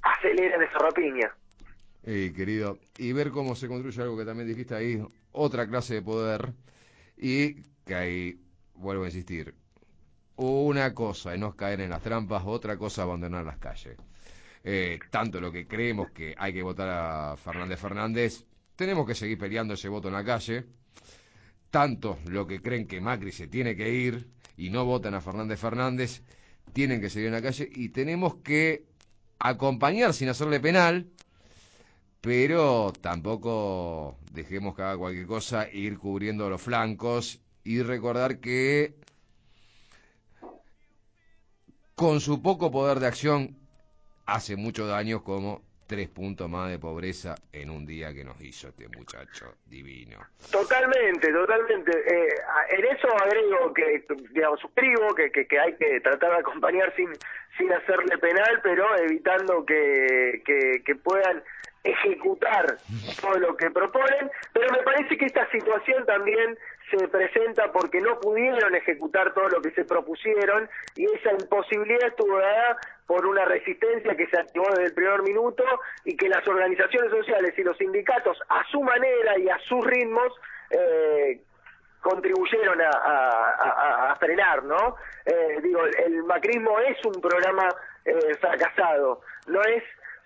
aceleran 0.03 0.63
esa 0.63 0.79
rapiña. 0.79 1.33
Eh, 2.05 2.33
querido, 2.35 2.79
y 2.99 3.13
ver 3.13 3.31
cómo 3.31 3.55
se 3.55 3.69
construye 3.69 4.03
algo 4.03 4.19
que 4.19 4.25
también 4.25 4.49
dijiste 4.49 4.75
ahí, 4.75 5.01
otra 5.31 5.69
clase 5.69 5.95
de 5.95 6.03
poder, 6.03 6.49
y 7.17 7.63
que 7.87 7.95
ahí, 7.95 8.41
vuelvo 8.75 9.05
a 9.05 9.07
insistir, 9.07 9.55
una 10.37 10.95
cosa 10.95 11.35
es 11.35 11.41
no 11.41 11.55
caer 11.55 11.81
en 11.81 11.91
las 11.91 12.03
trampas, 12.03 12.43
otra 12.47 12.77
cosa 12.77 13.03
abandonar 13.03 13.45
las 13.45 13.59
calles. 13.59 13.97
Eh, 14.65 14.99
tanto 15.11 15.41
lo 15.41 15.51
que 15.51 15.67
creemos 15.67 16.11
que 16.11 16.35
hay 16.39 16.53
que 16.53 16.63
votar 16.63 16.89
a 16.89 17.37
Fernández 17.37 17.81
Fernández, 17.81 18.45
tenemos 18.77 19.07
que 19.07 19.15
seguir 19.15 19.39
peleando 19.39 19.75
ese 19.75 19.89
voto 19.89 20.09
en 20.09 20.15
la 20.15 20.25
calle, 20.25 20.65
tanto 21.71 22.19
lo 22.27 22.47
que 22.47 22.63
creen 22.63 22.87
que 22.87 23.01
Macri 23.01 23.33
se 23.33 23.49
tiene 23.49 23.75
que 23.75 23.93
ir 23.93 24.29
y 24.57 24.71
no 24.71 24.85
votan 24.85 25.15
a 25.15 25.21
Fernández 25.21 25.59
Fernández, 25.59 26.23
tienen 26.73 27.01
que 27.01 27.11
seguir 27.11 27.29
en 27.29 27.35
la 27.35 27.43
calle 27.43 27.69
y 27.75 27.89
tenemos 27.89 28.37
que 28.37 28.85
acompañar 29.39 30.15
sin 30.15 30.29
hacerle 30.29 30.61
penal, 30.61 31.09
pero 32.21 32.93
tampoco 33.01 34.17
dejemos 34.33 34.77
que 34.77 34.83
haga 34.83 34.97
cualquier 34.97 35.27
cosa, 35.27 35.69
ir 35.71 35.99
cubriendo 35.99 36.49
los 36.49 36.63
flancos 36.63 37.41
y 37.65 37.83
recordar 37.83 38.39
que 38.39 38.95
con 42.03 42.19
su 42.19 42.43
poco 42.43 42.73
poder 42.73 42.99
de 42.99 43.07
acción 43.07 43.55
hace 44.27 44.57
mucho 44.57 44.89
daño 44.89 45.23
como 45.23 45.63
tres 45.87 46.09
puntos 46.09 46.51
más 46.51 46.69
de 46.69 46.77
pobreza 46.77 47.37
en 47.53 47.71
un 47.71 47.87
día 47.87 48.13
que 48.13 48.25
nos 48.25 48.41
hizo 48.41 48.71
este 48.71 48.89
muchacho 48.89 49.55
divino. 49.67 50.19
Totalmente, 50.51 51.33
totalmente. 51.33 51.93
Eh, 51.93 52.35
en 52.71 52.85
eso 52.87 53.07
agrego 53.23 53.73
que, 53.73 54.05
digamos, 54.33 54.59
suscribo 54.59 55.15
que, 55.15 55.31
que, 55.31 55.61
hay 55.61 55.77
que 55.77 56.01
tratar 56.01 56.33
de 56.33 56.39
acompañar 56.39 56.93
sin, 56.97 57.09
sin 57.57 57.73
hacerle 57.73 58.19
penal, 58.19 58.59
pero 58.65 58.85
evitando 58.99 59.65
que, 59.65 60.43
que 60.45 60.95
puedan 60.97 61.41
ejecutar 61.85 62.79
todo 63.21 63.39
lo 63.39 63.57
que 63.57 63.71
proponen, 63.71 64.31
pero 64.53 64.73
me 64.73 64.83
parece 64.83 65.17
que 65.17 65.27
esta 65.27 65.49
situación 65.51 66.05
también 66.07 66.57
se 66.91 67.09
presenta 67.09 67.73
porque 67.73 68.01
no 68.01 68.19
pudieron 68.21 68.75
ejecutar 68.75 69.33
todo 69.35 69.49
lo 69.49 69.63
que 69.63 69.71
se 69.73 69.85
propusieron 69.85 70.69
y 70.97 71.05
esa 71.05 71.33
imposibilidad 71.33 72.09
estuvo 72.09 72.39
dada 72.39 72.77
por 73.07 73.27
una 73.27 73.45
resistencia 73.45 74.15
que 74.17 74.27
se 74.27 74.39
activó 74.39 74.67
desde 74.71 74.85
el 74.85 74.95
primer 74.95 75.23
minuto 75.23 75.65
y 76.05 76.17
que 76.17 76.29
las 76.29 76.47
organizaciones 76.47 77.11
sociales 77.11 77.55
y 77.57 77.63
los 77.63 77.77
sindicatos 77.77 78.39
a 78.49 78.65
su 78.71 78.83
manera 78.83 79.39
y 79.39 79.49
a 79.49 79.59
sus 79.69 79.85
ritmos 79.87 80.33
eh, 80.71 81.41
contribuyeron 82.01 82.81
a, 82.81 84.17
frenar, 84.19 84.63
¿no? 84.65 84.97
Eh, 85.25 85.61
digo, 85.63 85.85
el 85.85 86.23
macrismo 86.25 86.79
es 86.81 86.97
un 87.05 87.21
programa 87.21 87.69
eh, 88.05 88.35
fracasado, 88.41 89.21
no 89.47 89.61
es 89.63 89.83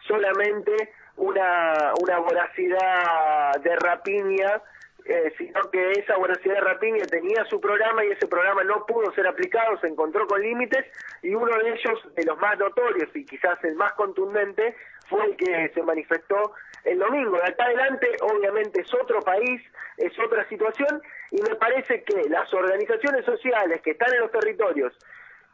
solamente 0.07 0.73
una 1.17 2.19
voracidad 2.19 3.55
de 3.63 3.77
rapiña 3.77 4.63
eh, 5.09 5.33
sino 5.39 5.71
que 5.71 5.93
esa 5.93 6.17
Universidad 6.19 6.55
de 6.55 6.61
Rapiña 6.63 7.05
tenía 7.05 7.45
su 7.45 7.61
programa 7.61 8.05
y 8.05 8.11
ese 8.11 8.27
programa 8.27 8.65
no 8.65 8.85
pudo 8.87 9.13
ser 9.13 9.27
aplicado, 9.27 9.79
se 9.81 9.87
encontró 9.87 10.27
con 10.27 10.43
límites 10.43 10.85
y 11.23 11.35
uno 11.35 11.57
de 11.59 11.71
ellos, 11.71 12.15
de 12.15 12.25
los 12.25 12.37
más 12.39 12.59
notorios 12.59 13.15
y 13.15 13.25
quizás 13.25 13.63
el 13.65 13.77
más 13.77 13.93
contundente, 13.93 14.75
fue 15.09 15.25
el 15.25 15.37
que 15.37 15.71
se 15.75 15.83
manifestó 15.83 16.55
el 16.85 16.99
domingo. 16.99 17.37
De 17.37 17.47
acá 17.47 17.67
adelante, 17.67 18.09
obviamente, 18.21 18.81
es 18.81 18.95
otro 18.95 19.21
país, 19.21 19.63
es 19.97 20.19
otra 20.19 20.49
situación 20.49 21.01
y 21.31 21.41
me 21.43 21.55
parece 21.55 22.03
que 22.03 22.29
las 22.29 22.53
organizaciones 22.53 23.25
sociales 23.25 23.81
que 23.83 23.93
están 23.93 24.13
en 24.13 24.21
los 24.21 24.33
territorios 24.33 24.93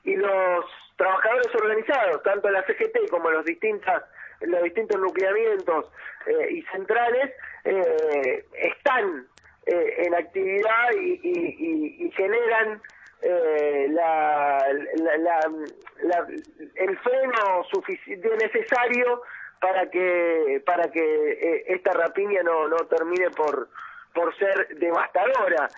y 0.05 0.17
los 0.17 0.65
trabajadores 0.97 1.55
organizados, 1.55 2.23
tanto 2.23 2.51
la 2.51 2.65
CGT 2.65 3.11
como 3.11 3.31
los 3.31 3.45
distintas 3.45 4.03
los 4.41 4.63
distintos 4.65 5.01
nucleamientos 5.01 5.87
eh, 6.27 6.49
y 6.51 6.63
centrales 6.63 7.31
eh, 7.65 8.45
están 8.55 9.27
eh, 9.65 10.07
en 10.07 10.15
actividad 10.15 10.91
y, 11.01 12.11
generan 12.17 12.83
eh, 13.21 13.87
la, 13.91 14.59
el 16.75 16.99
freno 16.99 17.63
necesario 18.41 19.23
para 19.61 19.89
que 19.89 20.61
para 20.67 20.91
que 20.91 21.01
eh, 21.01 21.65
esta 21.69 21.93
rapiña 21.93 22.43
no, 22.43 22.67
no 22.67 22.77
termine 22.89 23.31
por 23.31 23.69
por 24.13 24.37
ser 24.37 24.77
devastadora. 24.79 25.69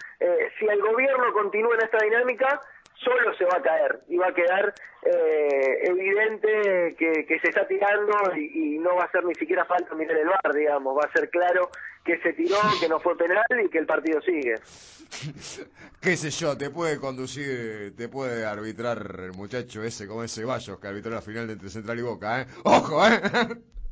si 0.58 0.66
el 0.66 0.80
gobierno 0.80 1.32
continúa 1.34 1.74
en 1.74 1.82
esta 1.82 1.98
dinámica, 1.98 2.62
solo 2.96 3.34
se 3.36 3.44
va 3.44 3.58
a 3.58 3.62
caer 3.62 4.00
y 4.08 4.16
va 4.16 4.28
a 4.28 4.34
quedar 4.34 4.74
eh, 5.02 5.78
evidente 5.82 6.96
que, 6.98 7.38
se 7.40 7.48
está 7.48 7.66
tirando 7.66 8.12
y, 8.36 8.78
no 8.78 8.96
va 8.96 9.04
a 9.04 9.10
ser 9.10 9.24
ni 9.24 9.34
siquiera 9.34 9.64
falta 9.64 9.94
mirar 9.94 10.16
el 10.16 10.28
bar, 10.28 10.54
digamos, 10.54 10.96
va 10.96 11.08
a 11.08 11.12
ser 11.12 11.30
claro 11.30 11.70
que 12.04 12.18
se 12.18 12.32
tiró, 12.34 12.56
que 12.80 12.88
no 12.88 13.00
fue 13.00 13.16
penal 13.16 13.44
y 13.64 13.68
que 13.68 13.78
el 13.78 13.86
partido 13.86 14.20
sigue. 14.20 14.54
Qué 16.00 16.16
sé 16.16 16.30
yo, 16.30 16.56
te 16.56 16.70
puede 16.70 16.98
conducir, 16.98 17.94
te 17.96 18.08
puede 18.08 18.44
arbitrar 18.44 18.98
el 19.20 19.32
muchacho 19.32 19.82
ese 19.82 20.06
como 20.06 20.22
ese 20.22 20.42
Ceballos 20.42 20.78
que 20.78 20.88
arbitró 20.88 21.12
la 21.12 21.22
final 21.22 21.48
entre 21.48 21.70
Central 21.70 21.98
y 21.98 22.02
Boca, 22.02 22.42
¿eh? 22.42 22.46
¡Ojo, 22.64 23.06
eh! 23.06 23.20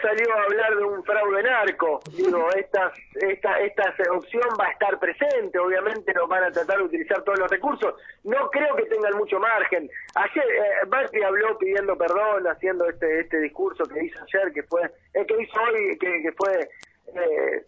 Salió 0.00 0.34
a 0.34 0.42
hablar 0.44 0.76
de 0.76 0.84
un 0.84 1.04
fraude 1.04 1.42
narco. 1.42 2.00
Digo, 2.12 2.48
esta, 2.54 2.92
esta, 3.14 3.58
esta 3.60 3.94
opción 4.12 4.48
va 4.60 4.66
a 4.66 4.70
estar 4.72 4.98
presente. 4.98 5.58
Obviamente 5.58 6.12
no 6.14 6.26
van 6.26 6.44
a 6.44 6.50
tratar 6.50 6.78
de 6.78 6.84
utilizar 6.84 7.22
todos 7.22 7.38
los 7.38 7.50
recursos. 7.50 7.94
No 8.24 8.50
creo 8.50 8.76
que 8.76 8.84
tengan 8.84 9.16
mucho 9.16 9.38
margen. 9.38 9.90
Ayer 10.14 10.44
eh, 10.44 11.24
habló 11.24 11.58
pidiendo 11.58 11.96
perdón, 11.96 12.46
haciendo 12.46 12.88
este 12.88 13.20
este 13.20 13.40
discurso 13.40 13.84
que 13.84 14.04
hizo 14.04 14.18
ayer, 14.22 14.52
que 14.52 14.62
fue, 14.64 14.82
el 15.14 15.26
que 15.26 15.42
hizo 15.42 15.60
hoy, 15.60 15.98
que, 15.98 16.22
que 16.22 16.32
fue 16.32 16.68
eh, 17.14 17.64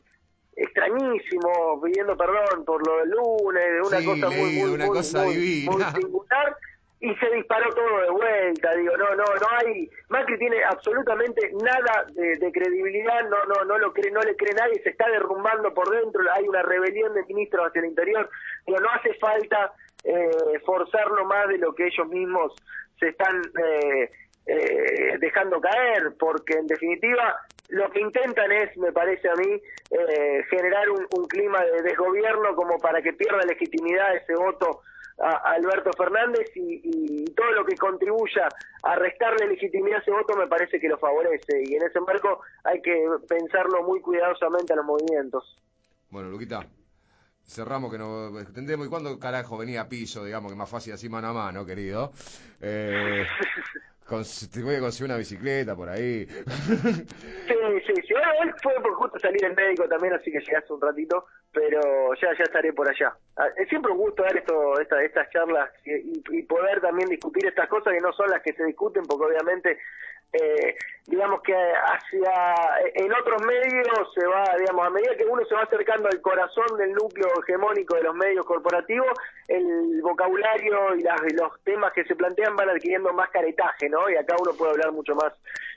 extrañísimo, 0.56 1.80
pidiendo 1.82 2.16
perdón 2.16 2.64
por 2.64 2.86
lo 2.86 2.98
del 2.98 3.10
lunes, 3.10 3.86
una 3.86 4.04
cosa 4.04 4.30
muy, 4.30 4.52
muy, 4.52 4.70
una 4.70 4.86
cosa 4.86 5.22
divina. 5.24 5.72
muy 5.72 5.84
singular 6.02 6.56
y 7.00 7.14
se 7.14 7.30
disparó 7.30 7.70
todo 7.70 8.00
de 8.00 8.10
vuelta, 8.10 8.74
digo, 8.74 8.94
no, 8.98 9.08
no, 9.16 9.24
no 9.24 9.46
hay, 9.58 9.90
Macri 10.10 10.38
tiene 10.38 10.62
absolutamente 10.64 11.50
nada 11.62 12.04
de, 12.12 12.52
credibilidad, 12.52 13.22
no, 13.28 13.42
no, 13.46 13.64
no 13.64 13.78
lo 13.78 13.92
cree, 13.94 14.10
no 14.10 14.20
le 14.20 14.36
cree 14.36 14.52
nadie, 14.52 14.82
se 14.82 14.90
está 14.90 15.08
derrumbando 15.08 15.72
por 15.72 15.88
dentro, 15.88 16.20
hay 16.30 16.46
una 16.46 16.62
rebelión 16.62 17.14
de 17.14 17.24
ministros 17.24 17.68
hacia 17.68 17.80
el 17.80 17.88
interior, 17.88 18.28
digo, 18.66 18.80
no 18.80 18.90
hace 18.90 19.14
falta 19.14 19.72
eh, 20.04 20.60
forzarlo 20.66 21.24
más 21.24 21.48
de 21.48 21.56
lo 21.56 21.74
que 21.74 21.86
ellos 21.86 22.06
mismos 22.08 22.54
se 22.98 23.08
están 23.08 23.40
eh, 23.64 24.10
eh, 24.46 25.16
dejando 25.20 25.58
caer, 25.58 26.12
porque 26.18 26.58
en 26.58 26.66
definitiva 26.66 27.34
lo 27.70 27.90
que 27.90 28.00
intentan 28.00 28.52
es, 28.52 28.76
me 28.76 28.92
parece 28.92 29.26
a 29.30 29.36
mí, 29.36 29.48
eh, 29.90 30.44
generar 30.50 30.90
un, 30.90 31.06
un 31.16 31.26
clima 31.28 31.64
de 31.64 31.82
desgobierno 31.82 32.54
como 32.54 32.78
para 32.78 33.00
que 33.00 33.14
pierda 33.14 33.40
legitimidad 33.46 34.16
ese 34.16 34.34
voto 34.34 34.82
a, 35.20 35.52
Alberto 35.52 35.90
Fernández 35.96 36.50
y, 36.54 37.24
todo 37.34 37.52
lo 37.52 37.64
que 37.64 37.76
contribuya 37.76 38.48
a 38.82 38.96
restarle 38.96 39.48
legitimidad 39.48 39.98
a 39.98 40.02
ese 40.02 40.10
voto 40.10 40.36
me 40.36 40.46
parece 40.46 40.80
que 40.80 40.88
lo 40.88 40.98
favorece 40.98 41.62
y 41.64 41.74
en 41.74 41.82
ese 41.82 42.00
marco 42.00 42.40
hay 42.64 42.80
que 42.82 43.06
pensarlo 43.28 43.82
muy 43.82 44.00
cuidadosamente 44.00 44.72
a 44.72 44.76
los 44.76 44.84
movimientos. 44.84 45.56
Bueno, 46.10 46.28
Luquita, 46.28 46.66
cerramos 47.46 47.90
que 47.90 47.98
nos 47.98 48.46
entendemos. 48.46 48.86
¿Y 48.86 48.90
cuándo 48.90 49.18
carajo 49.18 49.58
venía 49.58 49.82
a 49.82 49.88
piso, 49.88 50.24
digamos, 50.24 50.52
que 50.52 50.58
más 50.58 50.68
fácil 50.68 50.92
así 50.92 51.08
mano 51.08 51.28
a 51.28 51.32
mano, 51.32 51.64
querido? 51.64 52.12
Eh, 52.60 53.24
te 54.52 54.62
voy 54.62 54.74
a 54.74 54.80
conseguir 54.80 55.10
una 55.10 55.18
bicicleta 55.18 55.76
por 55.76 55.88
ahí. 55.88 56.26
Sí, 57.50 57.56
sí, 57.86 58.02
sí. 58.06 58.14
Bueno, 58.14 58.54
fue 58.62 58.74
por 58.80 58.94
justo 58.94 59.18
salir 59.18 59.44
el 59.44 59.54
médico 59.54 59.88
también, 59.88 60.14
así 60.14 60.30
que 60.30 60.40
llegaste 60.40 60.72
un 60.72 60.80
ratito, 60.80 61.26
pero 61.52 62.14
ya 62.14 62.28
ya 62.38 62.44
estaré 62.44 62.72
por 62.72 62.88
allá. 62.88 63.12
Ah, 63.36 63.48
es 63.56 63.68
siempre 63.68 63.92
un 63.92 63.98
gusto 63.98 64.22
dar 64.22 64.36
esto, 64.36 64.80
estas 64.80 65.30
charlas 65.30 65.68
y, 65.84 66.22
y, 66.30 66.42
poder 66.42 66.80
también 66.80 67.08
discutir 67.08 67.46
estas 67.46 67.68
cosas 67.68 67.92
que 67.92 68.00
no 68.00 68.12
son 68.12 68.30
las 68.30 68.42
que 68.42 68.52
se 68.52 68.64
discuten, 68.64 69.02
porque 69.04 69.26
obviamente 69.26 69.78
eh, 70.32 70.76
digamos 71.06 71.42
que 71.42 71.54
hacia 71.54 72.32
en 72.94 73.12
otros 73.12 73.42
medios 73.42 74.14
se 74.14 74.24
va, 74.26 74.44
digamos, 74.58 74.86
a 74.86 74.90
medida 74.90 75.16
que 75.16 75.24
uno 75.24 75.44
se 75.44 75.54
va 75.54 75.62
acercando 75.62 76.08
al 76.08 76.20
corazón 76.20 76.78
del 76.78 76.92
núcleo 76.92 77.28
hegemónico 77.42 77.96
de 77.96 78.04
los 78.04 78.14
medios 78.14 78.46
corporativos, 78.46 79.10
el 79.48 80.00
vocabulario 80.02 80.94
y, 80.94 81.02
las, 81.02 81.20
los 81.34 81.60
temas 81.64 81.92
que 81.92 82.04
se 82.04 82.14
plantean 82.14 82.54
van 82.54 82.70
adquiriendo 82.70 83.12
más 83.12 83.30
caretaje, 83.30 83.88
¿no? 83.88 84.08
Y 84.08 84.16
acá 84.16 84.36
uno 84.40 84.52
puede 84.52 84.72
hablar 84.72 84.92
mucho 84.92 85.14
más 85.16 85.32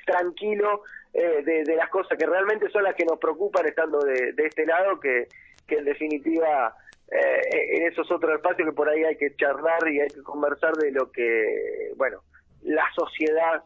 tranquilo 0.06 0.84
eh, 1.14 1.42
de, 1.44 1.76
las 1.76 1.90
cosas 1.90 2.18
que 2.18 2.26
realmente 2.26 2.70
son 2.70 2.84
las 2.84 2.96
que 2.96 3.06
nos 3.06 3.20
preocupan 3.20 3.66
estando 3.66 4.00
de, 4.00 4.34
este 4.38 4.66
lado, 4.66 5.00
que, 5.00 5.28
que 5.68 5.78
en 5.78 5.86
definitiva 5.86 6.76
eh, 7.12 7.78
en 7.78 7.88
esos 7.92 8.10
otros 8.12 8.36
espacios 8.36 8.70
que 8.70 8.76
por 8.76 8.90
ahí 8.90 9.04
hay 9.04 9.16
que 9.18 9.36
charlar 9.36 9.88
y 9.88 10.00
hay 10.00 10.10
que 10.10 10.24
conversar 10.24 10.74
de 10.74 10.92
lo 10.92 11.12
que, 11.12 11.92
bueno, 11.96 12.22
la 12.64 12.86
sociedad 12.96 13.64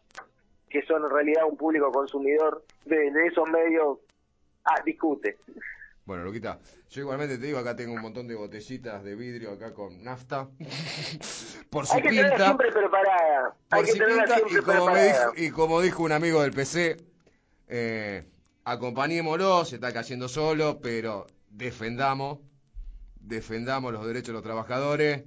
que 0.69 0.85
son 0.85 1.03
en 1.03 1.09
realidad 1.09 1.43
un 1.49 1.57
público 1.57 1.91
consumidor 1.91 2.63
de, 2.85 3.07
esos 3.27 3.47
medios, 3.49 3.99
ah, 4.65 4.81
discute. 4.85 5.37
Bueno, 6.05 6.23
Luquita, 6.23 6.59
yo 6.89 7.01
igualmente 7.01 7.37
te 7.37 7.47
digo, 7.47 7.59
acá 7.59 7.75
tengo 7.75 7.93
un 7.93 8.01
montón 8.01 8.27
de 8.27 8.35
botellitas 8.35 9.03
de 9.03 9.15
vidrio 9.15 9.51
acá 9.51 9.73
con 9.73 10.03
nafta. 10.03 10.47
por 11.69 11.85
si 11.85 11.97
Hay 11.97 12.01
que 12.01 12.09
tenerla 12.09 12.45
siempre 12.45 12.71
preparada. 12.71 13.55
Hay 13.69 13.83
que 13.83 13.93
tenerla 13.93 14.25
siempre 14.27 14.53
y 14.53 14.63
como 14.63 14.85
preparada. 14.85 15.31
y 15.35 15.49
como 15.51 15.81
dijo 15.81 16.03
un 16.03 16.11
amigo 16.13 16.41
del 16.41 16.53
PC, 16.53 16.97
eh, 17.67 18.23
acompañémoslo, 18.63 19.65
se 19.65 19.75
está 19.75 19.93
cayendo 19.93 20.29
solo, 20.29 20.79
pero 20.81 21.27
defendamos, 21.49 22.39
defendamos 23.19 23.91
los 23.91 24.05
derechos 24.05 24.27
de 24.27 24.33
los 24.33 24.43
trabajadores, 24.43 25.23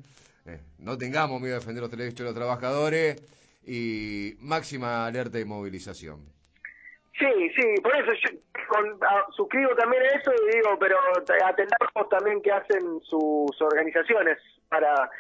eh, 0.46 0.60
no 0.78 0.96
tengamos 0.96 1.40
miedo 1.40 1.54
de 1.54 1.60
defender 1.60 1.82
los 1.82 1.90
derechos 1.90 2.18
de 2.18 2.24
los 2.24 2.34
trabajadores 2.34 3.20
y 3.62 4.34
máxima 4.40 5.06
alerta 5.06 5.38
y 5.38 5.44
movilización. 5.44 6.26
Sí, 7.18 7.50
sí, 7.54 7.74
por 7.82 7.94
eso 7.94 8.12
yo 8.14 8.38
suscribo 9.36 9.74
también 9.76 10.02
a 10.02 10.06
eso 10.18 10.32
y 10.32 10.56
digo, 10.56 10.78
pero 10.78 10.96
atendamos 11.44 12.08
también 12.08 12.40
que 12.40 12.50
hacen 12.50 13.00
sus 13.02 13.60
organizaciones 13.60 14.38
para 14.68 15.10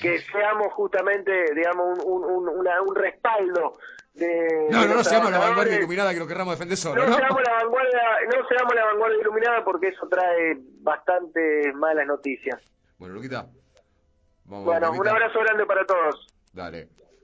que 0.00 0.18
seamos 0.18 0.72
justamente, 0.72 1.54
digamos, 1.54 2.00
un, 2.04 2.24
un, 2.24 2.48
un 2.48 2.94
respaldo 2.96 3.78
de, 4.14 4.68
no, 4.70 4.86
no, 4.86 4.94
no 4.94 5.04
seamos 5.04 5.30
la 5.30 5.38
vanguardia 5.38 5.76
iluminada 5.76 6.12
que 6.14 6.18
lo 6.18 6.26
querramos 6.26 6.54
defender 6.54 6.78
solo. 6.78 7.06
No, 7.06 7.14
Seamos 7.14 7.42
la 7.42 7.52
vanguardia, 7.52 8.00
no 8.34 8.48
seamos 8.48 8.74
la 8.74 8.84
vanguardia 8.86 9.20
iluminada 9.20 9.64
porque 9.64 9.88
eso 9.88 10.08
trae 10.08 10.56
bastante 10.80 11.72
malas 11.74 12.06
noticias. 12.06 12.60
Bueno, 12.98 13.14
Luquita. 13.14 13.46
Vamos, 14.44 14.64
bueno, 14.64 14.90
un 14.92 15.06
abrazo 15.06 15.40
grande 15.40 15.66
para 15.66 15.84
todos. 15.84 16.26
Dale. 16.52 16.88